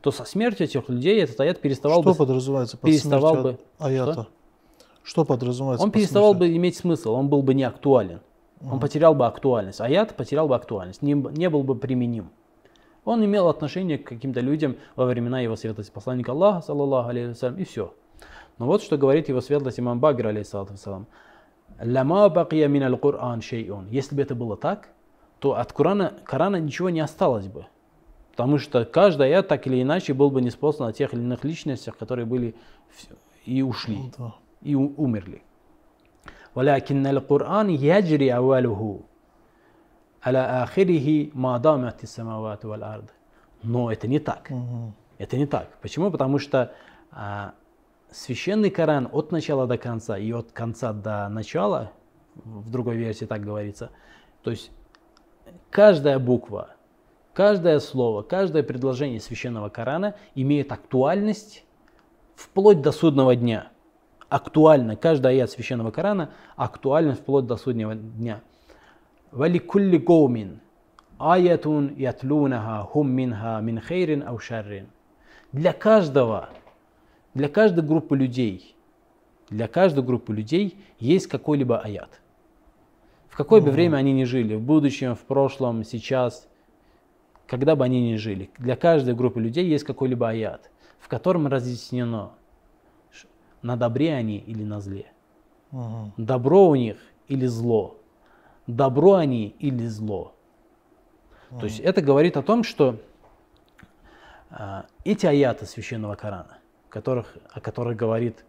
то 0.00 0.10
со 0.10 0.24
смертью 0.24 0.66
этих 0.66 0.88
людей 0.88 1.20
этот 1.22 1.40
аят 1.40 1.60
переставал 1.60 2.02
Что 2.02 2.12
бы... 2.12 2.16
подразумевается 2.16 2.76
под 2.76 2.90
переставал 2.90 3.42
бы, 3.42 3.58
аята? 3.78 4.12
Что? 4.12 4.28
Что 5.02 5.24
подразумевается? 5.24 5.84
Он 5.84 5.90
переставал 5.90 6.34
бы 6.34 6.54
иметь 6.54 6.76
смысл, 6.76 7.12
он 7.12 7.28
был 7.28 7.42
бы 7.42 7.54
не 7.54 7.64
актуален. 7.64 8.20
Он 8.60 8.80
потерял 8.80 9.14
бы 9.14 9.24
актуальность. 9.24 9.80
Аят 9.80 10.16
потерял 10.16 10.48
бы 10.48 10.56
актуальность, 10.56 11.00
не, 11.00 11.12
не 11.12 11.48
был 11.48 11.62
бы 11.62 11.76
применим. 11.76 12.30
Он 13.08 13.24
имел 13.24 13.48
отношение 13.48 13.96
к 13.96 14.06
каким-то 14.06 14.40
людям 14.40 14.76
во 14.94 15.06
времена 15.06 15.40
его 15.40 15.56
святости 15.56 15.90
посланника 15.90 16.32
Аллаха, 16.32 16.60
саллаллаху 16.60 17.08
алейхи 17.08 17.28
вассалям, 17.28 17.56
и 17.56 17.64
все. 17.64 17.94
Но 18.58 18.66
вот 18.66 18.82
что 18.82 18.98
говорит 18.98 19.30
его 19.30 19.40
светлость 19.40 19.80
имам 19.80 19.98
Багир 19.98 20.26
алейхиссалату 20.26 20.72
вассалам. 20.72 21.06
«Ляма 21.80 22.28
бакия 22.28 22.68
мин 22.68 22.82
аль-Кур'ан 22.82 23.40
шей'ун». 23.40 23.88
Если 23.88 24.14
бы 24.14 24.20
это 24.20 24.34
было 24.34 24.58
так, 24.58 24.90
то 25.38 25.54
от 25.54 25.72
Корана, 25.72 26.18
Корана 26.22 26.56
ничего 26.56 26.90
не 26.90 27.00
осталось 27.00 27.46
бы. 27.46 27.64
Потому 28.32 28.58
что 28.58 28.84
каждый 28.84 29.28
аят 29.28 29.48
так 29.48 29.66
или 29.66 29.80
иначе 29.80 30.12
был 30.12 30.30
бы 30.30 30.42
неспослан 30.42 30.90
о 30.90 30.92
тех 30.92 31.14
или 31.14 31.22
иных 31.22 31.44
личностях, 31.44 31.96
которые 31.96 32.26
были 32.26 32.56
и 33.46 33.62
ушли, 33.62 34.12
ну 34.18 34.34
и 34.60 34.74
умерли. 34.74 35.42
«Валякин 36.52 37.06
аль-Кур'ан 37.06 37.68
яджри 37.68 38.28
авалюху» 38.28 39.07
аля 40.24 40.62
ахирихи 40.62 41.30
мадамати 41.34 42.06
самават 42.06 42.64
валь 42.64 42.82
ард. 42.82 43.14
Но 43.62 43.90
это 43.90 44.06
не 44.06 44.18
так. 44.18 44.48
Угу. 44.50 44.92
Это 45.18 45.36
не 45.36 45.46
так. 45.46 45.76
Почему? 45.80 46.10
Потому 46.10 46.38
что 46.38 46.72
а, 47.10 47.54
священный 48.10 48.70
Коран 48.70 49.08
от 49.12 49.32
начала 49.32 49.66
до 49.66 49.78
конца 49.78 50.16
и 50.18 50.32
от 50.32 50.52
конца 50.52 50.92
до 50.92 51.28
начала, 51.28 51.92
в 52.34 52.70
другой 52.70 52.96
версии 52.96 53.24
так 53.24 53.42
говорится, 53.42 53.90
то 54.42 54.50
есть 54.50 54.70
каждая 55.70 56.18
буква, 56.18 56.70
каждое 57.34 57.80
слово, 57.80 58.22
каждое 58.22 58.62
предложение 58.62 59.20
священного 59.20 59.68
Корана 59.68 60.14
имеет 60.34 60.72
актуальность 60.72 61.64
вплоть 62.36 62.80
до 62.80 62.92
судного 62.92 63.34
дня. 63.34 63.68
Актуально. 64.28 64.94
Каждый 64.94 65.32
аят 65.32 65.50
священного 65.50 65.90
Корана 65.90 66.30
актуален 66.54 67.14
вплоть 67.14 67.46
до 67.46 67.56
судного 67.56 67.94
дня. 67.94 68.42
ولكل 69.33 70.05
قوم 70.05 70.57
آية 71.21 71.61
يتلونها 71.97 72.89
هم 72.95 73.07
منها 73.07 73.61
من 73.61 73.79
خير 73.79 74.27
أو 74.27 74.37
شر 74.37 74.85
Для 75.53 75.71
каждого, 75.71 76.49
для 77.35 77.47
каждой 77.47 77.83
группы 77.83 78.17
людей, 78.17 78.75
для 79.51 79.67
каждой 79.67 80.03
группы 80.03 80.33
людей 80.33 80.79
есть 80.97 81.27
какой-либо 81.27 81.77
аят. 81.77 82.21
В 83.29 83.37
какое 83.37 83.61
бы 83.61 83.69
время 83.69 83.97
они 83.97 84.13
ни 84.13 84.23
жили, 84.23 84.55
в 84.55 84.61
будущем, 84.61 85.13
в 85.13 85.21
прошлом, 85.21 85.83
сейчас, 85.83 86.47
когда 87.45 87.75
бы 87.75 87.85
они 87.85 88.11
ни 88.11 88.15
жили, 88.15 88.49
для 88.57 88.75
каждой 88.75 89.13
группы 89.13 89.39
людей 89.39 89.67
есть 89.67 89.83
какой-либо 89.83 90.29
аят, 90.29 90.71
в 90.99 91.07
котором 91.07 91.45
разъяснено, 91.45 92.31
на 93.61 93.77
добре 93.77 94.15
они 94.15 94.39
или 94.39 94.63
на 94.63 94.81
зле. 94.81 95.05
Добро 96.17 96.67
у 96.67 96.73
них 96.73 96.97
или 97.27 97.45
зло 97.45 97.96
добро 98.68 99.14
они 99.14 99.48
или 99.58 99.86
зло. 99.86 100.34
Mm. 101.50 101.58
То 101.58 101.64
есть 101.66 101.80
это 101.80 102.00
говорит 102.02 102.36
о 102.36 102.42
том, 102.42 102.62
что 102.62 103.00
э, 104.50 104.82
эти 105.04 105.26
аяты 105.26 105.66
священного 105.66 106.14
Корана, 106.14 106.58
которых, 106.90 107.36
о 107.50 107.60
которых 107.60 107.96
говорит 107.96 108.44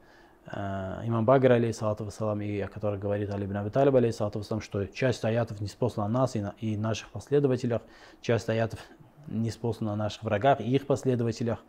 э, 0.45 1.01
имам 1.05 1.25
Багр, 1.25 1.53
алейхиссалату 1.53 2.03
вассалам, 2.03 2.41
и 2.41 2.59
о 2.59 2.67
которых 2.67 2.99
говорит 2.99 3.31
Али 3.31 3.45
ибн 3.45 3.57
Аби 3.57 3.69
Талиб, 3.69 3.95
алейхиссалату 3.95 4.39
вассалам, 4.39 4.61
что 4.61 4.85
часть 4.87 5.23
аятов 5.23 5.61
не 5.61 5.67
способна 5.67 6.05
о 6.05 6.09
нас 6.09 6.35
и, 6.35 6.41
на, 6.41 6.53
и 6.59 6.75
наших 6.75 7.09
последователях, 7.09 7.81
часть 8.21 8.49
аятов 8.49 8.79
не 9.27 9.49
способна 9.51 9.93
о 9.93 9.95
наших 9.95 10.23
врагах 10.23 10.59
и 10.59 10.69
их 10.69 10.85
последователях, 10.85 11.63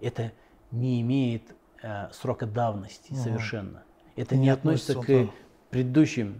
это 0.00 0.30
не 0.70 1.00
имеет 1.00 1.42
э, 1.82 2.08
срока 2.12 2.46
давности 2.46 3.12
mm. 3.12 3.16
совершенно. 3.16 3.82
Это 4.14 4.36
не, 4.36 4.42
не 4.42 4.48
относится 4.50 4.94
к 4.94 5.06
да. 5.06 5.28
предыдущим 5.70 6.36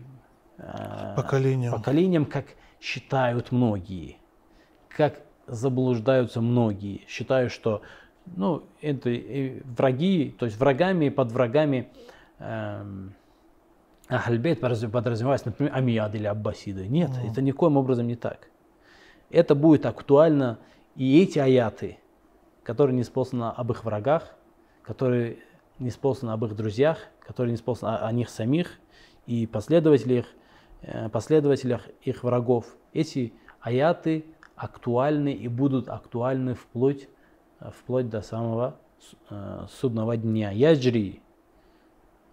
поколениям. 1.16 1.72
поколениям, 1.72 2.24
как 2.24 2.46
считают 2.80 3.52
многие, 3.52 4.16
как 4.88 5.20
заблуждаются 5.46 6.40
многие. 6.40 7.02
Считаю, 7.08 7.50
что 7.50 7.82
ну, 8.26 8.64
это 8.80 9.10
враги, 9.64 10.34
то 10.38 10.46
есть 10.46 10.58
врагами, 10.58 11.08
под 11.08 11.30
врагами 11.32 11.88
эм, 12.38 13.14
Ахальбейт 14.08 14.60
подразумевается, 14.60 15.48
например, 15.48 15.72
Амияд 15.74 16.14
или 16.14 16.26
Аббасиды. 16.26 16.88
Нет, 16.88 17.10
mm. 17.10 17.30
это 17.30 17.42
никоим 17.42 17.76
образом 17.76 18.06
не 18.06 18.16
так. 18.16 18.48
Это 19.30 19.54
будет 19.54 19.86
актуально 19.86 20.58
и 20.96 21.22
эти 21.22 21.38
аяты, 21.38 21.98
которые 22.62 22.96
не 22.96 23.04
способны 23.04 23.44
об 23.44 23.70
их 23.70 23.84
врагах, 23.84 24.34
которые 24.82 25.38
не 25.78 25.90
способны 25.90 26.30
об 26.30 26.44
их 26.44 26.56
друзьях, 26.56 26.98
которые 27.20 27.52
не 27.52 27.58
способны 27.58 27.90
о, 27.90 28.06
о 28.06 28.12
них 28.12 28.28
самих 28.28 28.78
и 29.26 29.46
последователях 29.46 30.26
Э, 30.26 30.45
последователях 31.12 31.88
их 32.02 32.24
врагов. 32.24 32.66
Эти 32.92 33.32
аяты 33.60 34.24
актуальны 34.56 35.32
и 35.32 35.48
будут 35.48 35.88
актуальны 35.88 36.54
вплоть, 36.54 37.08
э, 37.60 37.70
вплоть 37.70 38.08
до 38.08 38.22
самого 38.22 38.76
э, 39.30 39.66
судного 39.68 40.16
дня. 40.16 40.50
Яджри 40.50 41.20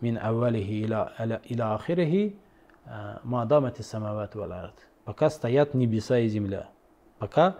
мин 0.02 0.18
авалихи 0.22 0.84
иля 0.84 1.76
ахирихи 1.76 2.38
мадамати 3.24 3.82
самават 3.82 4.36
валарат. 4.36 4.76
Пока 5.06 5.30
стоят 5.30 5.74
небеса 5.74 6.20
и 6.20 6.28
земля. 6.28 6.70
Пока 7.20 7.58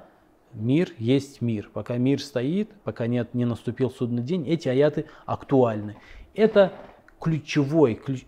мир 0.54 0.90
есть 0.98 1.42
мир. 1.42 1.70
Пока 1.74 1.98
мир 1.98 2.22
стоит, 2.22 2.72
пока 2.84 3.08
нет, 3.08 3.34
не 3.34 3.46
наступил 3.46 3.90
судный 3.90 4.24
день, 4.24 4.48
эти 4.48 4.70
аяты 4.70 5.08
актуальны. 5.26 5.98
Это 6.36 6.74
ключевой, 7.20 7.96
ключ, 7.96 8.26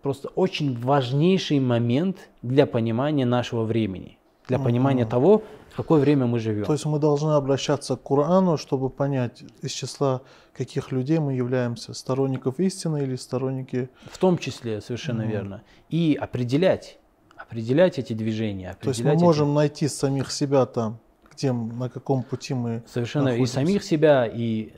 просто 0.00 0.28
очень 0.28 0.78
важнейший 0.78 1.60
момент 1.60 2.30
для 2.42 2.66
понимания 2.66 3.26
нашего 3.26 3.64
времени, 3.64 4.18
для 4.48 4.58
понимания 4.58 5.04
того, 5.06 5.42
в 5.70 5.76
какое 5.76 6.00
время 6.00 6.26
мы 6.26 6.38
живем. 6.38 6.64
То 6.64 6.72
есть 6.72 6.84
мы 6.86 6.98
должны 6.98 7.32
обращаться 7.32 7.96
к 7.96 8.02
Корану, 8.02 8.56
чтобы 8.56 8.90
понять, 8.90 9.42
из 9.62 9.70
числа 9.72 10.22
каких 10.52 10.92
людей 10.92 11.18
мы 11.18 11.34
являемся, 11.34 11.94
сторонников 11.94 12.60
истины 12.60 13.02
или 13.04 13.16
сторонники... 13.16 13.88
В 14.10 14.18
том 14.18 14.36
числе, 14.38 14.80
совершенно 14.82 15.22
верно. 15.22 15.62
И 15.88 16.16
определять, 16.20 16.98
определять 17.36 17.98
эти 17.98 18.12
движения, 18.12 18.76
То 18.80 18.88
есть 18.88 19.00
определять 19.00 19.14
мы 19.14 19.16
эти- 19.18 19.24
можем 19.24 19.54
найти 19.54 19.88
самих 19.88 20.30
себя 20.30 20.66
там, 20.66 20.98
где, 21.34 21.52
на 21.52 21.88
каком 21.88 22.22
пути 22.22 22.52
мы 22.52 22.82
Совершенно 22.86 23.28
и 23.28 23.32
находимся. 23.32 23.54
самих 23.54 23.82
себя, 23.82 24.26
и 24.26 24.72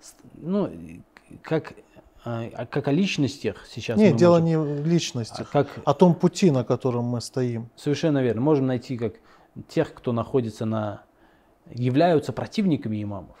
с- 0.00 0.14
ну, 0.34 0.66
и 0.68 1.00
как, 1.42 1.72
а, 2.28 2.66
как 2.66 2.88
о 2.88 2.92
личностях 2.92 3.66
сейчас. 3.68 3.96
Нет, 3.98 4.16
дело 4.16 4.40
можем- 4.40 4.46
не 4.46 4.58
в 4.58 4.86
личностях, 4.86 5.48
а 5.52 5.64
как 5.64 5.78
о 5.84 5.94
том 5.94 6.14
пути, 6.14 6.50
на 6.50 6.64
котором 6.64 7.04
мы 7.04 7.20
стоим. 7.20 7.70
совершенно 7.76 8.20
верно. 8.22 8.40
Можем 8.40 8.66
найти 8.66 8.98
как 8.98 9.14
тех, 9.68 9.94
кто 9.94 10.10
находится 10.12 10.64
на 10.66 11.02
являются 11.72 12.32
противниками 12.32 13.00
имамов, 13.02 13.36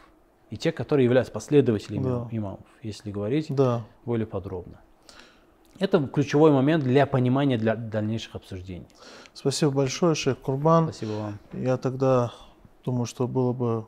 и 0.50 0.56
те, 0.56 0.70
которые 0.70 1.04
являются 1.04 1.32
последователями 1.32 2.04
Да. 2.04 2.28
имамов, 2.30 2.60
если 2.82 3.10
говорить 3.10 3.46
Да. 3.50 3.82
более 4.04 4.26
подробно. 4.26 4.80
Это 5.80 5.98
ключевой 6.06 6.52
момент 6.52 6.84
для 6.84 7.06
понимания 7.06 7.58
для 7.58 7.74
дальнейших 7.76 8.36
обсуждений. 8.36 8.86
Спасибо 9.34 9.72
большое, 9.72 10.14
шейх 10.14 10.38
Курбан. 10.38 10.84
Спасибо 10.84 11.10
вам. 11.10 11.38
Я 11.52 11.76
тогда 11.76 12.32
думаю, 12.84 13.06
что 13.06 13.26
было 13.28 13.52
бы 13.52 13.86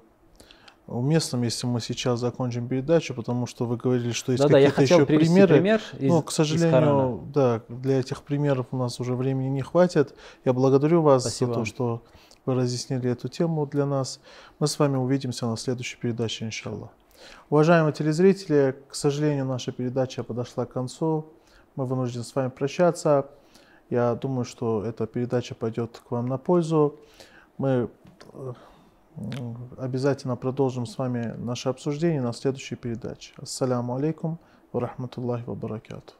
уместным, 0.88 1.42
если 1.42 1.66
мы 1.66 1.80
сейчас 1.80 2.18
закончим 2.18 2.66
передачу, 2.66 3.14
потому 3.14 3.46
что 3.46 3.66
вы 3.66 3.76
говорили, 3.76 4.12
что 4.12 4.32
есть 4.32 4.42
я 4.42 4.48
какие-то 4.48 4.74
хотел 4.74 4.98
еще 5.00 5.06
примеры. 5.06 5.54
пример 5.54 5.82
из, 5.98 6.10
Но, 6.10 6.22
к 6.22 6.32
сожалению, 6.32 7.22
да, 7.32 7.62
для 7.68 8.00
этих 8.00 8.22
примеров 8.22 8.66
у 8.72 8.76
нас 8.76 8.98
уже 8.98 9.14
времени 9.14 9.48
не 9.48 9.62
хватит. 9.62 10.14
Я 10.44 10.52
благодарю 10.54 11.02
вас 11.02 11.22
Спасибо 11.22 11.52
за 11.52 11.60
то, 11.60 11.64
что 11.66 12.02
вы 12.46 12.54
разъяснили 12.54 13.10
эту 13.10 13.28
тему 13.28 13.66
для 13.66 13.84
нас. 13.84 14.20
Мы 14.58 14.66
с 14.66 14.78
вами 14.78 14.96
увидимся 14.96 15.46
на 15.46 15.56
следующей 15.56 15.98
передаче, 15.98 16.46
иншаллах. 16.46 16.90
Уважаемые 17.50 17.92
телезрители, 17.92 18.76
к 18.88 18.94
сожалению, 18.94 19.44
наша 19.44 19.72
передача 19.72 20.22
подошла 20.22 20.64
к 20.64 20.72
концу. 20.72 21.26
Мы 21.76 21.84
вынуждены 21.84 22.24
с 22.24 22.34
вами 22.34 22.48
прощаться. 22.48 23.26
Я 23.90 24.14
думаю, 24.14 24.44
что 24.44 24.82
эта 24.84 25.06
передача 25.06 25.54
пойдет 25.54 26.00
к 26.06 26.10
вам 26.10 26.26
на 26.26 26.38
пользу. 26.38 26.96
Мы 27.58 27.88
э, 28.32 28.52
обязательно 29.76 30.36
продолжим 30.36 30.86
с 30.86 30.98
вами 30.98 31.34
наше 31.38 31.68
обсуждение 31.68 32.22
на 32.22 32.32
следующей 32.32 32.76
передаче. 32.76 33.32
Ассаляму 33.36 33.96
алейкум 33.96 34.38
ва 34.72 34.80
рахматуллахи 34.80 35.44
ва 35.46 35.54
баракату. 35.54 36.14